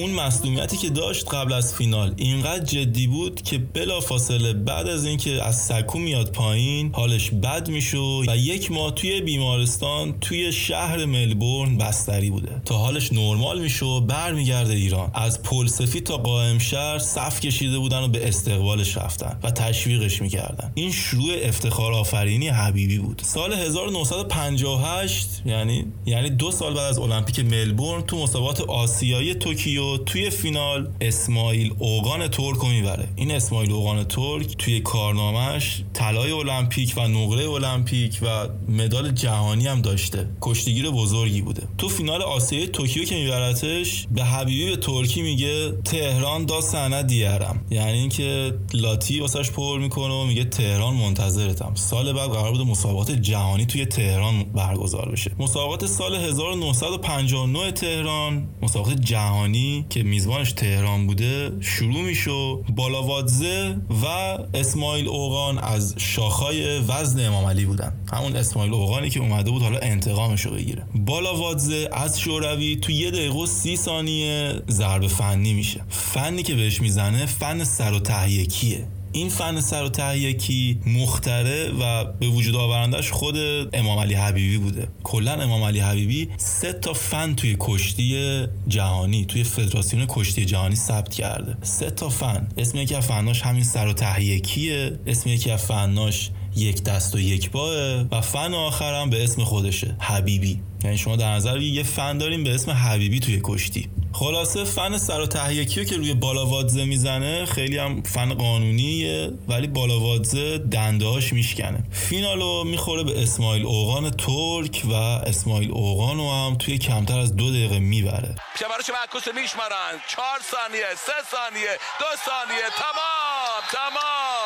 اون 0.00 0.10
مصدومیتی 0.10 0.76
که 0.76 0.90
داشت 0.90 1.34
قبل 1.34 1.52
از 1.52 1.74
فینال 1.74 2.14
اینقدر 2.16 2.64
جدی 2.64 3.06
بود 3.06 3.42
که 3.42 3.58
بلافاصله 3.58 4.52
بعد 4.52 4.88
از 4.88 5.04
اینکه 5.04 5.42
از 5.42 5.56
سکو 5.62 5.98
میاد 5.98 6.32
پایین 6.32 6.90
حالش 6.92 7.30
بد 7.30 7.68
میشه 7.68 7.98
و 7.98 8.36
یک 8.36 8.72
ماه 8.72 8.94
توی 8.94 9.20
بیمارستان 9.20 10.14
توی 10.20 10.52
شهر 10.52 11.04
ملبورن 11.04 11.78
بستری 11.78 12.30
بوده. 12.30 12.62
تا 12.64 12.78
حالش 12.78 13.12
نرمال 13.12 13.60
میشه 13.60 13.86
و 13.86 14.00
برمیگرده 14.00 14.74
ایران. 14.74 15.10
از 15.14 15.42
پل 15.42 15.66
سفید 15.66 16.04
تا 16.04 16.16
قائم 16.16 16.58
شهر 16.58 16.98
صف 16.98 17.40
کشیده 17.40 17.78
بودن 17.78 18.02
و 18.02 18.08
به 18.08 18.28
استقبالش 18.28 18.96
رفتن 18.96 19.38
و 19.42 19.50
تشویقش 19.50 20.22
می‌کردن. 20.22 20.72
این 20.74 20.92
شروع 20.92 21.32
افتخار 21.42 21.92
آفرینی 21.92 22.48
حبیبی 22.48 22.98
بود. 22.98 23.22
سال 23.24 23.52
1958 23.52 25.42
یعنی 25.46 25.84
یعنی 26.06 26.30
دو 26.30 26.50
سال 26.50 26.74
بعد 26.74 26.90
از 26.90 26.98
المپیک 26.98 27.40
ملبورن 27.40 28.02
تو 28.02 28.22
مسابقات 28.22 28.60
آسیایی 28.60 29.34
توکیو 29.34 29.89
توی 29.98 30.30
فینال 30.30 30.88
اسماعیل 31.00 31.72
اوغان 31.78 32.28
ترک 32.28 32.56
رو 32.56 32.68
می‌بره. 32.68 33.08
این 33.16 33.30
اسماعیل 33.30 33.72
اوغان 33.72 34.04
ترک 34.04 34.56
توی 34.56 34.80
کارنامهش 34.80 35.82
طلای 35.92 36.30
المپیک 36.30 36.94
و 36.96 37.08
نقره 37.08 37.50
المپیک 37.50 38.18
و 38.22 38.48
مدال 38.68 39.10
جهانی 39.10 39.66
هم 39.66 39.82
داشته. 39.82 40.28
کشتیگیر 40.40 40.90
بزرگی 40.90 41.42
بوده. 41.42 41.62
تو 41.78 41.88
فینال 41.88 42.22
آسیایی 42.22 42.66
توکیو 42.66 43.04
که 43.04 43.14
میبرتش 43.14 44.06
به 44.10 44.24
حبیبی 44.24 44.70
به 44.70 44.76
ترکی 44.76 45.22
میگه 45.22 45.72
تهران 45.72 46.44
دا 46.44 46.60
سنه 46.60 47.02
دیرم 47.02 47.66
یعنی 47.70 47.98
اینکه 47.98 48.54
لاتی 48.74 49.20
واسش 49.20 49.50
پر 49.50 49.78
می‌کنه 49.78 50.14
و 50.14 50.24
میگه 50.24 50.44
تهران 50.44 50.94
منتظرتم. 50.94 51.74
سال 51.74 52.12
بعد 52.12 52.30
قرار 52.30 52.52
بود 52.52 52.60
مسابقات 52.60 53.10
جهانی 53.10 53.66
توی 53.66 53.86
تهران 53.86 54.44
برگزار 54.44 55.10
بشه. 55.10 55.30
مسابقات 55.38 55.86
سال 55.86 56.14
1959 56.14 57.72
تهران 57.72 58.48
مسابقات 58.62 59.00
جهانی 59.00 59.79
که 59.88 60.02
میزبانش 60.02 60.52
تهران 60.52 61.06
بوده 61.06 61.52
شروع 61.60 62.02
میشه 62.02 62.30
بالاوادزه 62.76 63.76
و 64.02 64.06
اسماعیل 64.54 65.08
اوغان 65.08 65.58
از 65.58 65.94
شاخهای 65.98 66.78
وزن 66.78 67.26
امام 67.26 67.44
علی 67.44 67.64
بودن. 67.64 67.92
همون 68.12 68.36
اسماعیل 68.36 68.72
اوغانی 68.74 69.10
که 69.10 69.20
اومده 69.20 69.50
بود 69.50 69.62
حالا 69.62 69.78
انتقامش 69.78 70.40
رو 70.40 70.50
بگیره. 70.50 70.86
بالاوادزه 70.94 71.88
از 71.92 72.20
شوروی 72.20 72.76
تو 72.76 72.92
یه 72.92 73.10
دقیقه 73.10 73.38
و 73.38 73.46
سی 73.46 73.76
ثانیه 73.76 74.62
ضربه 74.70 75.08
فنی 75.08 75.54
میشه. 75.54 75.80
فنی 75.88 76.42
که 76.42 76.54
بهش 76.54 76.80
می‌زنه 76.80 77.26
فن 77.26 77.64
سر 77.64 77.92
و 77.92 77.98
تهیه 77.98 78.46
کیه 78.46 78.86
این 79.12 79.28
فن 79.28 79.60
سر 79.60 79.82
و 79.82 79.88
تهیه 79.88 80.76
مختره 80.86 81.70
و 81.80 82.04
به 82.04 82.26
وجود 82.26 82.56
آورندش 82.56 83.10
خود 83.10 83.36
امام 83.72 83.98
علی 83.98 84.14
حبیبی 84.14 84.58
بوده. 84.58 84.88
کلا 85.02 85.32
امام 85.32 85.62
علی 85.62 85.80
حبیبی 85.80 86.28
سه 86.36 86.72
تا 86.72 86.92
فن 86.92 87.34
توی 87.34 87.56
کشتی 87.60 88.46
جهانی 88.68 89.24
توی 89.24 89.44
فدراسیون 89.44 90.06
کشتی 90.08 90.44
جهانی 90.44 90.76
ثبت 90.76 91.14
کرده. 91.14 91.56
سه 91.62 91.90
تا 91.90 92.08
فن. 92.08 92.48
اسم 92.58 92.78
یکی 92.78 92.94
از 92.94 93.06
فناش 93.06 93.42
همین 93.42 93.64
سر 93.64 93.86
و 93.86 93.92
تهیه 93.92 94.40
کیه 94.40 94.98
اسم 95.06 95.30
یکی 95.30 95.50
از 95.50 95.64
فناش 95.64 96.30
یک 96.56 96.82
دست 96.82 97.14
و 97.14 97.18
یک 97.18 97.50
باه 97.50 98.04
و 98.10 98.20
فن 98.20 98.54
آخرم 98.54 99.10
به 99.10 99.24
اسم 99.24 99.44
خودشه 99.44 99.96
حبیبی. 99.98 100.60
یعنی 100.84 100.98
شما 100.98 101.16
در 101.16 101.34
نظر 101.34 101.60
یه 101.60 101.82
فن 101.82 102.18
داریم 102.18 102.44
به 102.44 102.54
اسم 102.54 102.70
حبیبی 102.70 103.20
توی 103.20 103.40
کشتی. 103.44 103.88
خلاصه 104.12 104.64
فن 104.64 104.98
سر 104.98 105.20
و 105.20 105.26
تهیکی 105.26 105.84
که 105.84 105.96
روی 105.96 106.14
بالاوادزه 106.14 106.84
می‌زنه 106.84 107.46
خیلی 107.46 107.78
هم 107.78 108.02
فن 108.02 108.34
قانونیه 108.34 109.30
ولی 109.48 109.66
بالاوادزه 109.66 110.58
دندهاش 110.58 111.32
میشکنه. 111.32 111.84
فینالو 111.92 112.64
می‌خوره 112.64 113.02
به 113.02 113.22
اسماعیل 113.22 113.66
اوغان 113.66 114.10
ترک 114.10 114.82
و 114.84 114.94
اسماعیل 114.94 115.70
اوغانو 115.70 116.30
هم 116.32 116.56
توی 116.56 116.78
کمتر 116.78 117.18
از 117.18 117.36
دو 117.36 117.50
دقیقه 117.50 117.78
می‌بره. 117.78 118.34
شمارش 118.60 118.90
معکوس 119.00 119.34
میشمارن. 119.34 119.92
چهار 120.08 120.38
ثانیه 120.50 120.84
سه 121.06 121.12
ثانیه 121.30 121.72
دو 122.00 122.06
ثانیه. 122.26 122.66
تمام 122.78 123.62
تمام. 123.72 124.39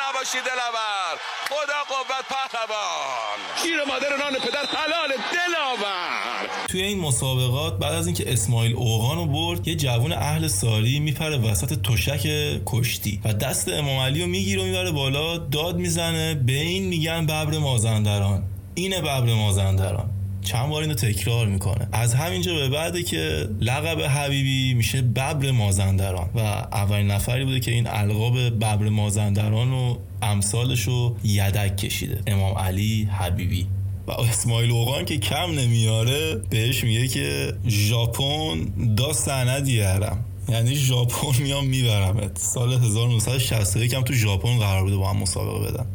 نباشی 0.00 0.38
دلاور 0.46 1.14
خدا 1.48 1.80
قوت 1.88 2.26
پهلوان. 2.28 3.38
شیر 3.62 3.84
مادر 3.84 4.16
نان 4.16 4.32
پدر 4.32 4.64
حلال 4.78 5.08
دلاور 5.08 6.66
توی 6.68 6.82
این 6.82 6.98
مسابقات 6.98 7.78
بعد 7.78 7.92
از 7.92 8.06
اینکه 8.06 8.32
اسماعیل 8.32 8.76
اوغان 8.76 9.16
رو 9.16 9.26
برد 9.26 9.68
یه 9.68 9.74
جوون 9.74 10.12
اهل 10.12 10.48
ساری 10.48 11.00
میپره 11.00 11.38
وسط 11.38 11.82
تشک 11.82 12.28
کشتی 12.66 13.20
و 13.24 13.32
دست 13.32 13.68
امام 13.68 14.00
علی 14.00 14.20
رو 14.20 14.26
می‌گیره 14.26 14.62
و 14.62 14.64
می‌بره 14.64 14.90
بالا 14.90 15.36
داد 15.38 15.76
می‌زنه 15.76 16.34
به 16.34 16.52
این 16.52 16.84
میگن 16.84 17.26
ببر 17.26 17.58
مازندران. 17.58 18.44
اینه 18.74 19.00
ببر 19.00 19.20
مازندران. 19.20 20.17
چند 20.42 20.68
بار 20.68 20.82
اینو 20.82 20.94
تکرار 20.94 21.46
می‌کنه. 21.46 21.88
از 21.92 22.14
همینجا 22.14 22.54
به 22.54 22.68
بعده 22.68 23.02
که 23.02 23.48
لقب 23.60 24.00
حبیبی 24.00 24.74
میشه 24.74 25.02
ببر 25.02 25.50
مازندران 25.50 26.30
و 26.34 26.38
اولین 26.38 27.10
نفری 27.10 27.44
بوده 27.44 27.60
که 27.60 27.70
این 27.70 27.86
القاب 27.86 28.38
ببر 28.38 28.88
مازندران 28.88 29.72
و 29.72 29.96
امثالش 30.22 30.80
رو 30.80 31.16
یدک 31.24 31.76
کشیده. 31.76 32.22
امام 32.26 32.58
علی 32.58 33.04
حبیبی. 33.04 33.66
و 34.06 34.10
اسماعیل 34.10 34.70
اوغان 34.70 35.04
که 35.04 35.18
کم 35.18 35.50
نمیاره 35.50 36.34
بهش 36.34 36.84
میگه 36.84 37.08
که 37.08 37.52
ژاپن 37.68 38.64
دا 38.96 39.12
سندی 39.12 39.80
هرم 39.80 40.24
یعنی 40.48 40.74
ژاپن 40.74 41.42
میام 41.42 41.66
میبرمت. 41.66 42.38
سال 42.38 42.72
1961 42.72 43.94
هم 43.94 44.02
تو 44.02 44.12
ژاپن 44.12 44.58
قرار 44.58 44.82
بوده 44.84 44.96
با 44.96 45.10
هم 45.10 45.16
مسابقه 45.16 45.72
بدن. 45.72 45.86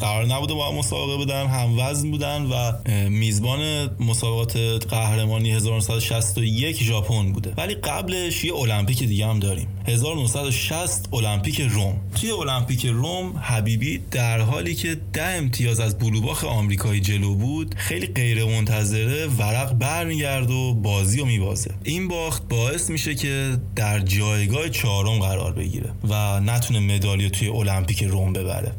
قرار 0.00 0.26
نبوده 0.26 0.54
با 0.54 0.68
هم 0.68 0.74
مسابقه 0.74 1.24
بدن 1.24 1.46
هم 1.46 1.78
وزن 1.78 2.10
بودن 2.10 2.42
و 2.42 2.72
میزبان 3.08 3.90
مسابقات 4.00 4.56
قهرمانی 4.90 5.50
1961 5.50 6.82
ژاپن 6.82 7.32
بوده. 7.32 7.52
ولی 7.56 7.74
قبلش 7.74 8.44
یه 8.44 8.54
المپیک 8.54 9.02
دیگه 9.02 9.26
هم 9.26 9.38
داریم. 9.38 9.68
1960 9.88 11.08
المپیک 11.12 11.60
روم. 11.60 12.00
توی 12.20 12.30
المپیک 12.30 12.86
روم 12.86 13.38
حبیبی 13.42 14.00
در 14.10 14.40
حالی 14.40 14.74
که 14.74 14.96
ده 15.12 15.22
امتیاز 15.22 15.80
از 15.80 15.98
بلوباخ 15.98 16.44
آمریکایی 16.44 17.00
جلو 17.00 17.34
بود 17.34 17.74
خیلی 17.78 18.06
غیر 18.06 18.44
منتظره 18.44 19.26
ورق 19.26 19.72
برمیگرد 19.72 20.50
و 20.50 20.74
بازی 20.74 21.20
رو 21.20 21.26
میبازه. 21.26 21.70
این 21.84 22.08
باخت 22.08 22.48
باعث 22.48 22.90
میشه 22.90 23.14
که 23.14 23.56
در 23.76 24.00
جایگاه 24.00 24.68
چهارم 24.68 25.18
قرار 25.18 25.52
بگیره 25.52 25.90
و 26.08 26.40
نتونه 26.40 26.80
مدالی 26.80 27.30
توی 27.30 27.48
المپیک 27.48 28.02
روم 28.02 28.32
ببره. 28.32 28.72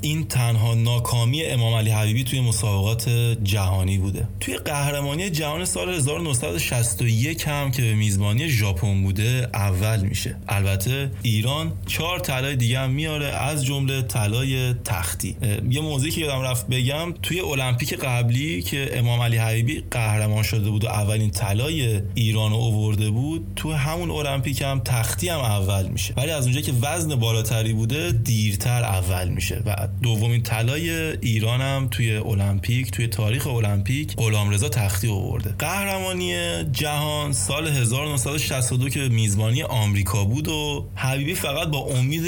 این 0.00 0.24
تنها 0.32 0.74
ناکامی 0.74 1.44
امام 1.44 1.74
علی 1.74 1.90
حبیبی 1.90 2.24
توی 2.24 2.40
مسابقات 2.40 3.08
جهانی 3.42 3.98
بوده. 3.98 4.28
توی 4.40 4.56
قهرمانی 4.56 5.30
جهان 5.30 5.64
سال 5.64 5.88
1961 5.88 7.48
هم 7.48 7.70
که 7.70 7.82
به 7.82 7.94
میزبانی 7.94 8.48
ژاپن 8.48 9.02
بوده 9.02 9.48
اول 9.54 10.00
میشه. 10.00 10.36
البته 10.48 11.10
ایران 11.22 11.72
چهار 11.86 12.18
طلای 12.18 12.56
دیگه 12.56 12.78
هم 12.78 12.90
میاره 12.90 13.26
از 13.26 13.64
جمله 13.64 14.02
طلای 14.02 14.74
تختی. 14.74 15.36
یه 15.70 15.80
موضوعی 15.80 16.10
که 16.10 16.20
یادم 16.20 16.40
رفت 16.40 16.66
بگم 16.66 17.14
توی 17.22 17.40
المپیک 17.40 17.94
قبلی 17.94 18.62
که 18.62 18.98
امام 18.98 19.20
علی 19.20 19.36
حبیبی 19.36 19.84
قهرمان 19.90 20.42
شده 20.42 20.70
بود 20.70 20.84
و 20.84 20.88
اولین 20.88 21.30
طلای 21.30 22.00
ایران 22.14 22.50
رو 22.50 22.56
آورده 22.56 23.10
بود 23.10 23.52
تو 23.56 23.72
همون 23.72 24.10
المپیک 24.10 24.62
هم 24.62 24.80
تختی 24.84 25.28
هم 25.28 25.40
اول 25.40 25.88
میشه. 25.88 26.14
ولی 26.16 26.30
از 26.30 26.44
اونجا 26.44 26.60
که 26.60 26.72
وزن 26.82 27.14
بالاتری 27.14 27.72
بوده 27.72 28.12
دیرتر 28.12 28.82
اول 28.82 29.28
میشه 29.28 29.62
و 29.66 29.88
دومین 30.22 30.42
طلای 30.42 30.90
ایران 31.20 31.88
توی 31.88 32.16
المپیک 32.16 32.90
توی 32.90 33.06
تاریخ 33.06 33.46
المپیک 33.46 34.16
غلامرضا 34.16 34.68
تختی 34.68 35.08
آورده. 35.08 35.54
قهرمانی 35.58 36.34
جهان 36.72 37.32
سال 37.32 37.66
1962 37.66 38.88
که 38.88 39.00
میزبانی 39.00 39.62
آمریکا 39.62 40.24
بود 40.24 40.48
و 40.48 40.88
حبیبی 40.94 41.34
فقط 41.34 41.68
با 41.68 41.78
امید 41.78 42.24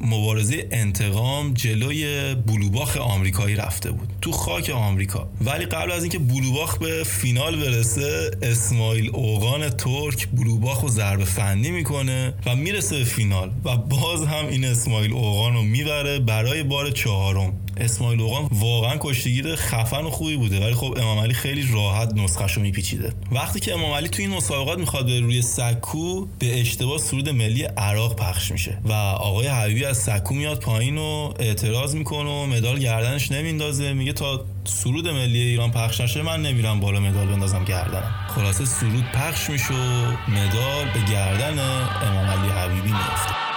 مبارزه 0.00 0.68
انتقام 0.70 1.54
جلوی 1.54 2.34
بلوباخ 2.34 2.96
آمریکایی 2.96 3.56
رفته 3.56 3.90
بود. 3.90 4.08
تو 4.20 4.32
خاک 4.32 4.70
آمریکا. 4.70 5.28
ولی 5.40 5.64
قبل 5.64 5.92
از 5.92 6.02
اینکه 6.02 6.18
بلوباخ 6.18 6.78
به 6.78 7.04
فینال 7.04 7.56
برسه 7.56 8.30
اسماعیل 8.42 9.10
اوغان 9.10 9.68
ترک 9.68 10.28
بلوباخ 10.28 10.80
رو 10.80 10.88
ضربه 10.88 11.24
فنی 11.24 11.70
می‌کنه 11.70 12.34
و 12.46 12.56
می‌رسه 12.56 12.98
به 12.98 13.04
فینال 13.04 13.50
و 13.64 13.76
باز 13.76 14.24
هم 14.24 14.46
این 14.46 14.64
اسماعیل 14.64 15.12
اوغان 15.12 15.54
رو 15.54 15.62
می‌بره 15.62 16.18
برای 16.18 16.62
بار 16.62 16.90
چهارم 17.34 17.52
اسماعیل 17.76 18.20
اوغان 18.20 18.48
واقعا 18.52 18.96
کشتیگیر 19.00 19.56
خفن 19.56 20.04
و 20.04 20.10
خوبی 20.10 20.36
بوده 20.36 20.64
ولی 20.64 20.74
خب 20.74 20.94
امام 21.00 21.18
علی 21.18 21.34
خیلی 21.34 21.68
راحت 21.72 22.12
نسخهشو 22.14 22.60
میپیچیده. 22.60 23.12
وقتی 23.32 23.60
که 23.60 23.74
امام 23.74 23.92
علی 23.92 24.08
تو 24.08 24.22
این 24.22 24.30
مسابقات 24.30 24.78
می‌خواد 24.78 25.06
به 25.06 25.20
روی 25.20 25.42
سکو 25.42 26.26
به 26.38 26.60
اشتباه 26.60 26.98
سرود 26.98 27.28
ملی 27.28 27.62
عراق 27.62 28.16
پخش 28.16 28.52
میشه 28.52 28.78
و 28.84 28.92
آقای 28.92 29.46
حبیبی 29.46 29.84
از 29.84 29.98
سکو 29.98 30.34
میاد 30.34 30.60
پایین 30.60 30.98
و 30.98 31.34
اعتراض 31.38 31.94
می‌کنه 31.94 32.30
و 32.30 32.46
مدال 32.46 32.78
گردنش 32.78 33.32
نمیندازه 33.32 33.92
میگه 33.92 34.12
تا 34.12 34.44
سرود 34.64 35.08
ملی 35.08 35.38
ایران 35.38 35.70
پخش 35.70 36.00
نشه 36.00 36.22
من 36.22 36.42
نمیرم 36.42 36.80
بالا 36.80 37.00
مدال 37.00 37.26
بندازم 37.26 37.64
گردنم. 37.64 38.14
خلاصه 38.28 38.64
سرود 38.64 39.04
پخش 39.04 39.50
میشه 39.50 39.74
و 39.74 40.12
مدال 40.28 40.84
به 40.94 41.12
گردن 41.12 41.58
امام 42.02 42.26
علی 42.26 42.48
حبیبی 42.48 42.92
میفته 42.92 43.53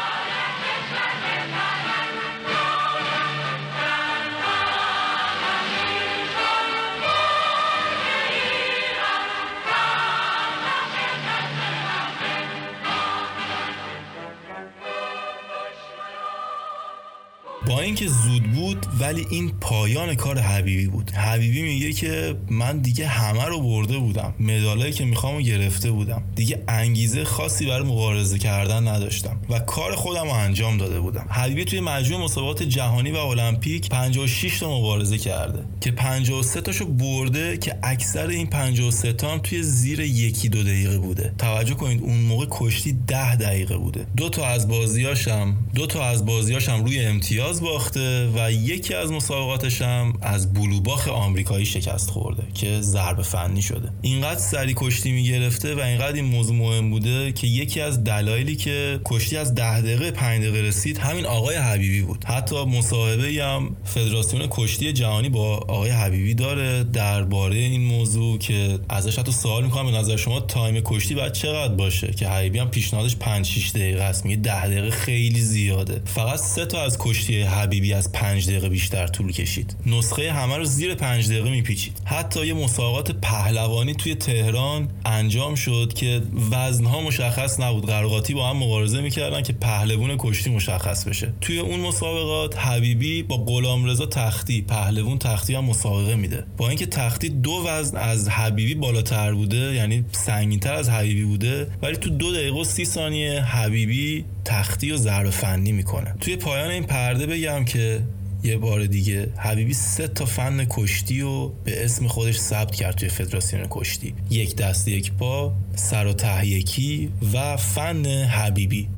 با 17.67 17.79
اینکه 17.79 18.07
زود 18.07 18.43
بود 18.43 18.85
ولی 18.99 19.25
این 19.29 19.51
پایان 19.61 20.15
کار 20.15 20.39
حبیبی 20.39 20.87
بود. 20.87 21.11
حبیبی 21.11 21.61
میگه 21.61 21.93
که 21.93 22.35
من 22.49 22.77
دیگه 22.77 23.07
همه 23.07 23.45
رو 23.45 23.61
برده 23.61 23.97
بودم. 23.97 24.33
مدالایی 24.39 24.93
که 24.93 25.05
می‌خوام 25.05 25.41
گرفته 25.41 25.91
بودم. 25.91 26.23
دیگه 26.35 26.63
انگیزه 26.67 27.23
خاصی 27.25 27.65
برای 27.65 27.83
مبارزه 27.83 28.37
کردن 28.37 28.87
نداشتم 28.87 29.39
و 29.49 29.59
کار 29.59 29.95
خودم 29.95 30.23
رو 30.23 30.33
انجام 30.33 30.77
داده 30.77 30.99
بودم. 30.99 31.25
حبیبی 31.29 31.65
توی 31.65 31.79
مجموع 31.79 32.23
مسابقات 32.23 32.63
جهانی 32.63 33.11
و 33.11 33.17
المپیک 33.17 33.89
56 33.89 34.59
تا 34.59 34.79
مبارزه 34.79 35.17
کرده 35.17 35.59
که 35.81 35.91
53 35.91 36.61
تاشو 36.61 36.85
برده 36.85 37.57
که 37.57 37.75
اکثر 37.83 38.27
این 38.27 38.47
53 38.47 39.13
تا 39.13 39.31
هم 39.31 39.37
توی 39.37 39.63
زیر 39.63 39.99
یکی 39.99 40.49
دو 40.49 40.63
دقیقه 40.63 40.97
بوده. 40.97 41.33
توجه 41.37 41.73
کنید 41.73 42.01
اون 42.01 42.17
موقع 42.17 42.45
کشتی 42.51 42.97
10 43.07 43.35
دقیقه 43.35 43.77
بوده. 43.77 44.07
دو 44.17 44.29
تا 44.29 44.47
از 44.47 44.67
بازیاشم 44.67 45.55
دو 45.75 45.87
تا 45.87 46.05
از 46.05 46.25
بازیاشم 46.25 46.83
روی 46.83 46.99
امتیاز 46.99 47.56
باخته 47.61 48.29
و 48.35 48.51
یکی 48.51 48.93
از 48.93 49.11
مسابقاتش 49.11 49.81
هم 49.81 50.13
از 50.21 50.53
بلوباخ 50.53 51.07
آمریکایی 51.07 51.65
شکست 51.65 52.09
خورده 52.09 52.43
که 52.53 52.81
ضربه 52.81 53.23
فنی 53.23 53.61
شده. 53.61 53.89
اینقدر 54.01 54.39
سری 54.39 54.73
کشتی 54.75 55.11
می‌گرفته 55.11 55.75
و 55.75 55.79
اینقدر 55.79 56.13
این 56.13 56.25
موضوع 56.25 56.55
مهم 56.55 56.89
بوده 56.89 57.31
که 57.31 57.47
یکی 57.47 57.81
از 57.81 58.03
دلایلی 58.03 58.55
که 58.55 58.99
کشتی 59.05 59.37
از 59.37 59.55
ده 59.55 59.81
دقیقه 59.81 60.11
5 60.11 60.41
دقیقه 60.41 60.61
رسید 60.67 60.97
همین 60.97 61.25
آقای 61.25 61.55
حبیبی 61.55 62.01
بود. 62.01 62.25
حتی 62.25 62.65
مصاحبه 62.65 63.43
هم 63.43 63.75
فدراسیون 63.83 64.47
کشتی 64.49 64.93
جهانی 64.93 65.29
با 65.29 65.55
آقای 65.55 65.89
حبیبی 65.89 66.33
داره 66.33 66.83
درباره 66.83 67.55
این 67.55 67.81
موضوع 67.81 68.37
که 68.37 68.79
ازش 68.89 69.19
حتی 69.19 69.31
سوال 69.31 69.63
می‌کنم 69.63 69.91
به 69.91 69.97
نظر 69.97 70.15
شما 70.15 70.39
تایم 70.39 70.81
کشتی 70.85 71.15
باید 71.15 71.33
چقدر 71.33 71.73
باشه؟ 71.73 72.07
که 72.07 72.27
حبیبی 72.27 72.59
هم 72.59 72.69
پیشنهادش 72.69 73.15
5 73.15 73.45
6 73.45 73.69
دقیقه 73.69 74.03
است. 74.03 74.25
میگه 74.25 74.41
10 74.41 74.67
دقیقه 74.67 74.89
خیلی 74.89 75.41
زیاده. 75.41 76.01
فقط 76.05 76.39
سه 76.39 76.65
تا 76.65 76.81
از 76.81 76.97
کشتی 76.97 77.41
حبیبی 77.47 77.93
از 77.93 78.11
5 78.11 78.47
دقیقه 78.47 78.69
بیشتر 78.69 79.07
طول 79.07 79.31
کشید. 79.31 79.75
نسخه 79.85 80.33
همه 80.33 80.57
رو 80.57 80.65
زیر 80.65 80.95
5 80.95 81.29
دقیقه 81.29 81.49
میپیچید. 81.49 82.01
حتی 82.05 82.47
یه 82.47 82.53
مسابقات 82.53 83.11
پهلوانی 83.11 83.93
توی 83.93 84.15
تهران 84.15 84.87
انجام 85.05 85.55
شد 85.55 85.93
که 85.95 86.21
وزنها 86.51 87.01
مشخص 87.01 87.59
نبود. 87.59 87.85
قرقاتی 87.85 88.33
با 88.33 88.49
هم 88.49 88.57
مبارزه 88.57 89.01
می‌کردن 89.01 89.41
که 89.41 89.53
پهلوان 89.53 90.15
کشتی 90.19 90.49
مشخص 90.49 91.03
بشه. 91.07 91.33
توی 91.41 91.59
اون 91.59 91.79
مسابقات 91.79 92.57
حبیبی 92.57 93.23
با 93.23 93.37
غلامرضا 93.37 94.05
تختی 94.05 94.61
پهلوان 94.61 95.17
تختی 95.17 95.55
هم 95.55 95.65
مسابقه 95.65 96.15
میده. 96.15 96.43
با 96.57 96.69
اینکه 96.69 96.85
تختی 96.85 97.29
دو 97.29 97.63
وزن 97.67 97.97
از 97.97 98.29
حبیبی 98.29 98.75
بالاتر 98.75 99.33
بوده 99.33 99.73
یعنی 99.73 100.05
سنگینتر 100.11 100.73
از 100.73 100.89
حبیبی 100.89 101.23
بوده 101.23 101.67
ولی 101.81 101.97
تو 101.97 102.09
دو 102.09 102.33
دقیقه 102.33 102.59
و 102.59 102.63
سی 102.63 102.85
ثانیه 102.85 103.41
حبیبی 103.41 104.25
تختی 104.47 104.91
و 104.91 104.97
ضربه 104.97 105.31
فنی 105.31 105.71
می‌کنه. 105.71 106.15
توی 106.21 106.35
پایان 106.35 106.69
این 106.69 106.83
پرده 106.83 107.25
بگم 107.25 107.65
که 107.65 108.01
یه 108.43 108.57
بار 108.57 108.85
دیگه 108.85 109.33
حبیبی 109.37 109.73
سه 109.73 110.07
تا 110.07 110.25
فن 110.25 110.65
کشتی 110.69 111.21
و 111.21 111.47
به 111.47 111.85
اسم 111.85 112.07
خودش 112.07 112.39
ثبت 112.39 112.75
کرد 112.75 112.95
توی 112.95 113.09
فدراسیون 113.09 113.67
کشتی. 113.69 114.15
یک 114.29 114.55
دست 114.55 114.87
یک 114.87 115.11
پا 115.13 115.53
سر 115.75 116.05
و 116.05 116.13
ته 116.13 116.47
یکی 116.47 117.11
و 117.33 117.57
فن 117.57 118.05
حبیبی. 118.05 118.89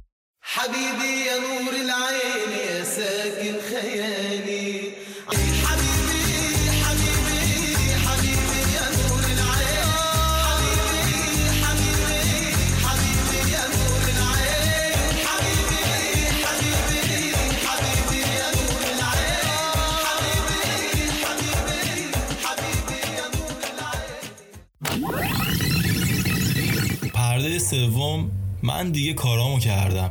حبيبي 0.42 1.29
سوم 27.70 28.32
من 28.64 28.92
دیگه 28.92 29.14
کارامو 29.14 29.60
کردم. 29.60 30.10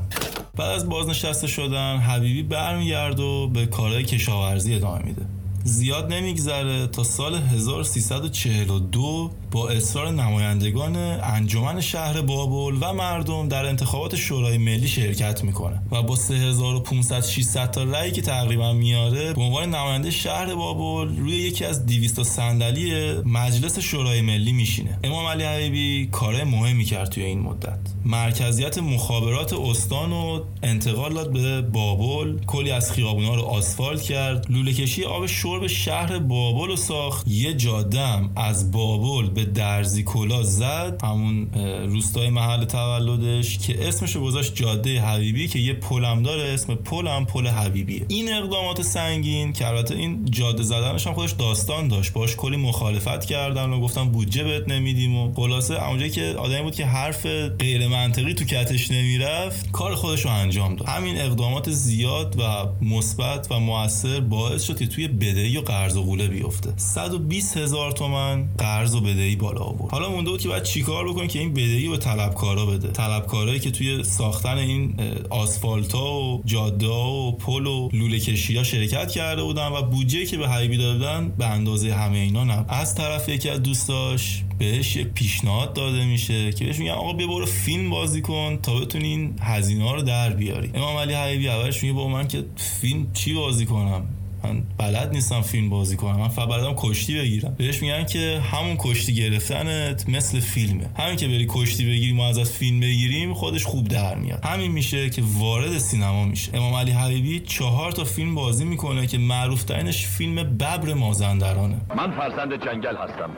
بعد 0.57 0.71
از 0.71 0.89
بازنشسته 0.89 1.47
شدن 1.47 1.97
حبیبی 1.97 2.43
برمیگرد 2.43 3.21
و 3.21 3.49
به 3.49 3.67
کارهای 3.67 4.05
کشاورزی 4.05 4.75
ادامه 4.75 5.05
میده. 5.05 5.23
زیاد 5.65 6.13
نمیگذره 6.13 6.87
تا 6.87 7.03
سال 7.03 7.35
1342 7.35 9.31
با 9.51 9.69
اصرار 9.69 10.11
نمایندگان 10.11 10.97
انجمن 11.23 11.81
شهر 11.81 12.21
بابل 12.21 12.79
و 12.81 12.93
مردم 12.95 13.49
در 13.49 13.67
انتخابات 13.67 14.17
شورای 14.17 14.59
ملی 14.59 14.89
شرکت 14.89 15.45
می‌کنه 15.45 15.83
و 15.93 16.03
با 16.03 16.17
3500 16.17 17.25
600 17.25 17.71
تا 17.71 17.83
رأی 17.83 18.11
که 18.11 18.23
تقریبا 18.23 18.73
میاره 18.73 19.33
به 19.33 19.41
عنوان 19.41 19.75
نماینده 19.75 20.11
شهر 20.11 20.55
بابل 20.55 21.17
روی 21.17 21.35
یکی 21.35 21.65
از 21.65 21.87
200 21.87 22.23
صندلی 22.23 23.13
مجلس 23.25 23.79
شورای 23.79 24.21
ملی 24.21 24.53
میشینه. 24.53 24.99
امام 25.05 25.27
علی 25.27 25.45
حبیبی 25.45 26.09
کارهای 26.13 26.45
مهمی 26.45 26.85
کرد 26.85 27.09
توی 27.09 27.25
این 27.25 27.41
مدت. 27.41 27.79
مرکزیت 28.05 28.79
مخابرات 28.79 29.53
استان 29.53 30.13
و 30.13 30.41
انتقال 30.63 31.15
داد 31.15 31.33
به 31.33 31.63
بابل. 31.63 32.39
کلی 32.47 32.71
از 32.71 32.93
خیابونا 32.93 33.35
رو 33.35 33.43
آسفالت 33.43 34.03
کرد. 34.03 34.47
لوله 34.51 34.73
کشی 34.73 35.05
آب 35.05 35.27
شرب 35.27 35.67
شهر 35.67 36.19
بابل 36.19 36.69
رو 36.69 36.77
ساخت. 36.77 37.29
یه 37.29 37.55
جاده 37.55 37.99
از 38.37 38.71
بابل 38.71 39.31
به 39.39 39.45
درزی 39.45 40.03
کلا 40.03 40.43
زد. 40.43 41.01
همون 41.05 41.51
روستای 41.89 42.31
محل 42.31 42.65
تولدش 42.65 43.59
که 43.59 43.89
اسمش 43.89 44.17
رو 44.17 44.23
گذاشت 44.23 44.55
جاده 44.55 45.01
حبیبی 45.01 45.49
که 45.49 45.59
یه 45.59 45.73
پلم 45.73 46.23
داره 46.23 46.43
اسم 46.43 46.75
پلم 46.75 47.25
پل 47.25 47.47
حبیبیه. 47.47 48.07
این 48.09 48.33
اقدامات 48.35 48.83
سنگین 48.83 49.53
که 49.53 49.67
البته 49.67 49.95
این 49.95 50.25
جاده 50.31 50.63
زدنش 50.63 51.07
هم 51.07 51.15
خودش 51.15 51.33
داستان 51.33 51.89
داشت. 51.89 52.13
باش 52.13 52.37
کلی 52.37 52.57
مخالفت 52.57 53.25
کردن 53.25 53.71
و 53.71 53.81
گفتم 53.81 54.09
بودجه 54.09 54.45
بهت 54.45 54.69
نمیدیم 54.69 55.17
و 55.17 55.35
خلاصه 55.35 55.87
اونجایی 55.89 56.11
که 56.11 56.35
آدمی 56.39 56.63
بود 56.63 56.75
که 56.75 56.87
حرف 56.87 57.27
غیر 57.59 57.89
منطقی 57.89 58.35
تو 58.35 58.45
کتش 58.45 58.91
نمی‌رفت 58.91 59.71
کار 59.71 59.95
خودش 59.95 60.25
رو 60.25 60.31
انجام 60.31 60.77
داد. 60.77 60.89
همین 60.89 61.21
اقدامات 61.21 61.71
زیاد 61.71 62.37
و 62.41 62.43
مثبت 62.85 63.47
و 63.51 63.61
موثر 63.61 64.21
باعث 64.21 64.65
شد 64.65 64.79
که 64.79 64.87
توی 64.87 65.09
بدهی 65.09 65.57
و 65.57 65.61
قرض 65.61 65.97
و 65.97 66.03
قوله 66.03 66.29
بیفته. 66.29 66.73
120 66.77 67.57
هزار 67.57 67.93
تومن 67.93 68.49
قرض 68.59 68.95
و 68.95 69.01
بدهی 69.01 69.28
بالا 69.37 69.61
آورد. 69.61 69.93
حالا 69.93 70.11
مونده 70.11 70.31
بود 70.31 70.41
که 70.41 70.49
بعد 70.49 70.65
چیکار 70.65 71.09
بکنه 71.09 71.27
که 71.27 71.39
این 71.39 71.53
بدهی 71.53 71.89
به 71.89 71.97
طلبکارا 71.97 72.67
بده. 72.67 72.89
طلبکارایی 72.89 73.61
که 73.61 73.71
توی 73.71 74.05
ساختن 74.05 74.59
این 74.59 74.95
آسفالتا 75.31 76.13
و 76.13 76.43
جاده 76.45 76.87
و 76.87 77.33
پل 77.33 77.67
و 77.67 77.89
لوله 77.93 78.19
کشی 78.19 78.65
شرکت 78.65 79.11
کرده 79.11 79.43
بودن 79.43 79.69
و 79.69 79.83
بودجه 79.83 80.25
که 80.25 80.37
به 80.37 80.49
حبیبی 80.49 80.77
دادن 80.77 81.29
به 81.39 81.47
اندازه 81.47 81.95
همه 81.95 82.19
اینا 82.19 82.45
نه 82.45 82.65
از 82.69 82.95
طرف 82.95 83.29
یکی 83.29 83.49
از 83.49 83.63
دوستاش 83.63 84.45
بهش 84.59 84.97
یک 84.97 85.07
پیشنهاد 85.07 85.73
داده 85.73 86.05
میشه 86.05 86.53
که 86.53 86.65
بهش 86.65 86.79
میگن 86.79 86.93
آقا 86.93 87.13
بیا 87.13 87.27
برو 87.27 87.47
فیلم 87.47 87.91
بازی 87.91 88.23
کن 88.23 88.59
تا 88.63 88.81
بتونین 88.81 89.35
هزینه 89.41 89.85
ها 89.85 89.95
رو 89.95 90.03
در 90.03 90.33
بیاری. 90.33 90.71
امام 90.75 90.97
علی 90.97 91.15
حبیبی 91.15 91.49
اولش 91.49 91.83
میگه 91.83 91.95
با 91.95 92.09
من 92.09 92.29
که 92.29 92.45
فیلم 92.57 93.13
چی 93.13 93.35
بازی 93.35 93.67
کنم؟ 93.67 94.18
من 94.49 94.63
بلد 94.79 95.11
نیستم 95.11 95.41
فیلم 95.41 95.71
بازی 95.71 95.97
کنم. 95.97 96.17
من 96.17 96.29
فقط 96.29 96.49
بلدم 96.49 96.75
کشتی 96.77 97.19
بگیرم. 97.19 97.55
بهش 97.59 97.83
میگن 97.83 98.05
که 98.05 98.41
همون 98.53 98.77
کشتی 98.79 99.15
گرفتنت 99.15 100.09
مثل 100.09 100.41
فیلمه. 100.41 100.87
همین 100.99 101.17
که 101.17 101.27
بری 101.27 101.47
کشتی 101.49 101.87
بگیری 101.87 102.13
ما 102.13 102.29
از 102.29 102.53
فیلم 102.53 102.81
بگیریم 102.81 103.35
خودش 103.35 103.65
خوب 103.65 103.89
در 103.89 104.15
میاد. 104.15 104.45
همین 104.45 104.73
میشه 104.73 105.11
که 105.11 105.23
وارد 105.39 105.79
سینما 105.79 106.25
میشه. 106.25 106.57
امام 106.57 106.75
علی 106.75 106.91
حبیبی 106.91 107.41
چهار 107.41 107.93
تا 107.93 108.05
فیلم 108.05 108.35
بازی 108.35 108.65
می‌کنه 108.65 109.07
که 109.07 109.19
معروف 109.19 109.65
ترینش 109.65 110.07
فیلم 110.07 110.35
ببر 110.35 110.95
مازندرانه. 110.95 111.77
من 111.97 112.11
فرزند 112.11 112.65
جنگل 112.65 112.97
هستم. 112.97 113.31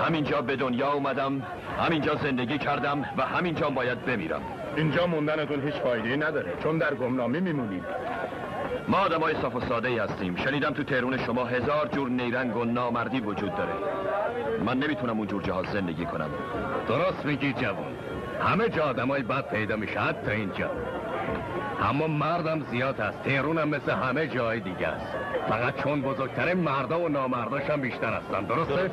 همینجا 0.00 0.42
به 0.42 0.56
دنیا 0.56 0.92
اومدم 0.92 1.42
همینجا 1.78 2.14
زندگی 2.22 2.58
کردم 2.58 3.04
و 3.18 3.22
همینجا 3.22 3.70
باید 3.70 4.06
بمیرم. 4.06 4.40
اینجا 4.76 5.06
موندنتون 5.06 5.64
هیچ 5.64 5.74
فایده 5.74 6.16
نداره. 6.16 6.52
چون 6.62 6.78
در 6.78 6.94
گمنامی 6.94 7.40
میمونید. 7.40 7.82
ما 8.88 8.98
آدمای 8.98 9.34
صاف 9.42 9.54
و 9.54 9.60
ساده 9.60 10.02
هستیم. 10.02 10.36
شنیدم 10.36 10.70
تو 10.70 10.84
تهرون 10.84 11.18
شما 11.18 11.44
هزار 11.44 11.88
جور 11.92 12.08
نیرنگ 12.08 12.56
و 12.56 12.64
نامردی 12.64 13.20
وجود 13.20 13.54
داره. 13.54 13.72
من 14.66 14.78
نمی‌تونم 14.78 15.18
اونجور 15.18 15.42
جاها 15.42 15.62
زندگی 15.72 16.06
کنم. 16.06 16.30
درست 16.88 17.26
میگی 17.26 17.52
جوان. 17.52 17.94
همه 18.40 18.68
جا 18.68 18.84
آدمای 18.84 19.22
بد 19.22 19.48
پیدا 19.50 19.76
میشه 19.76 20.00
حتی 20.00 20.30
اینجا. 20.30 20.70
اما 21.84 22.06
مردم 22.06 22.62
زیاد 22.70 23.00
هست. 23.00 23.22
تهرون 23.24 23.58
هم 23.58 23.68
مثل 23.68 23.90
همه 23.92 24.26
جای 24.26 24.60
دیگه 24.60 24.88
است. 24.88 25.06
فقط 25.48 25.82
چون 25.82 26.02
بزرگتره 26.02 26.54
مردا 26.54 27.00
و 27.00 27.08
نامرداش 27.08 27.70
هم 27.70 27.80
بیشتر 27.80 28.12
هستن. 28.12 28.44
درسته؟ 28.44 28.90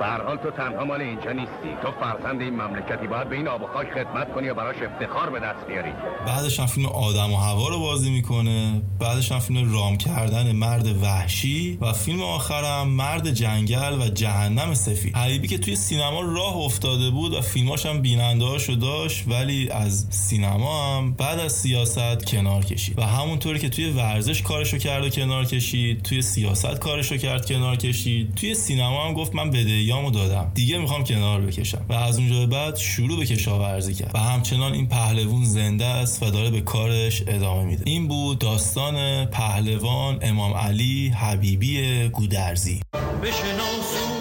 هر 0.00 0.22
حال 0.22 0.36
تو 0.36 0.50
تنها 0.50 0.84
مال 0.84 1.00
اینجا 1.00 1.32
نیستی. 1.32 1.70
تو 1.82 1.88
فرزند 2.00 2.40
این 2.40 2.54
مملکتی. 2.62 3.06
باید 3.06 3.28
به 3.28 3.36
این 3.36 3.48
آب 3.48 3.62
و 3.62 3.66
خاک 3.66 3.86
خدمت 3.90 4.34
کنی 4.34 4.48
و 4.48 4.54
براش 4.54 4.76
افتخار 4.82 5.30
به 5.30 5.40
دست 5.40 5.66
بیاری. 5.66 5.92
بعدش 6.26 6.60
هم 6.60 6.66
فیلم 6.66 6.86
آدم 6.86 7.32
و 7.32 7.36
هوا 7.36 7.68
رو 7.68 7.80
بازی 7.80 8.10
می‌کنه. 8.10 8.82
بعدش 9.00 9.32
هم 9.32 9.38
فیلم 9.38 9.72
رام 9.74 9.96
کردن 9.96 10.52
مرد 10.52 11.02
وحشی. 11.02 11.78
و 11.80 11.92
فیلم 11.92 12.22
آخرم 12.22 12.88
مرد 12.88 13.30
جنگل 13.30 14.02
و 14.02 14.08
جهنم 14.08 14.74
سفید. 14.74 15.16
حبیبی 15.16 15.48
که 15.48 15.58
توی 15.58 15.76
سینما 15.76 16.20
راه 16.20 16.56
افتاده 16.56 17.10
بود 17.10 17.34
و 17.34 17.40
فیلماش 17.40 17.86
هم 17.86 18.02
بینندهاشو 18.02 18.74
داشت 18.74 19.24
ولی 19.28 19.70
از 19.70 20.06
سینما 20.10 20.96
هم 20.96 21.12
بعد 21.12 21.38
از 21.40 21.52
سیاست 21.52 22.15
کنار 22.24 22.64
کشید. 22.64 22.98
و 22.98 23.02
همونطوری 23.02 23.58
که 23.58 23.68
توی 23.68 23.90
ورزش 23.90 24.42
کارشو 24.42 24.78
کرد 24.78 25.04
و 25.04 25.08
کنار 25.08 25.44
کشید 25.44 26.02
توی 26.02 26.22
سیاست 26.22 26.78
کارشو 26.78 27.16
کرد 27.16 27.46
کنار 27.46 27.76
کشید. 27.76 28.34
توی 28.34 28.54
سینما 28.54 29.06
هم 29.06 29.14
گفت 29.14 29.34
من 29.34 29.50
بدهیامو 29.50 30.10
دادم. 30.10 30.52
دیگه 30.54 30.78
می‌خوام 30.78 31.04
کنار 31.04 31.40
بکشم. 31.40 31.86
و 31.88 31.92
از 31.92 32.18
اونجا 32.18 32.38
به 32.38 32.46
بعد 32.46 32.76
شروع 32.76 33.18
به 33.18 33.26
کشاورزی 33.26 33.94
کرد. 33.94 34.10
و 34.14 34.18
همچنان 34.18 34.72
این 34.72 34.88
پهلوون 34.88 35.44
زنده 35.44 35.84
است 35.84 36.22
و 36.22 36.30
داره 36.30 36.50
به 36.50 36.60
کارش 36.60 37.22
ادامه 37.26 37.64
میده. 37.64 37.82
این 37.86 38.08
بود 38.08 38.38
داستان 38.38 39.24
پهلوان 39.24 40.18
امام 40.22 40.54
علی 40.54 41.08
حبیبی 41.08 42.08
گودرزی. 42.08 42.80
بشناسون 43.22 44.15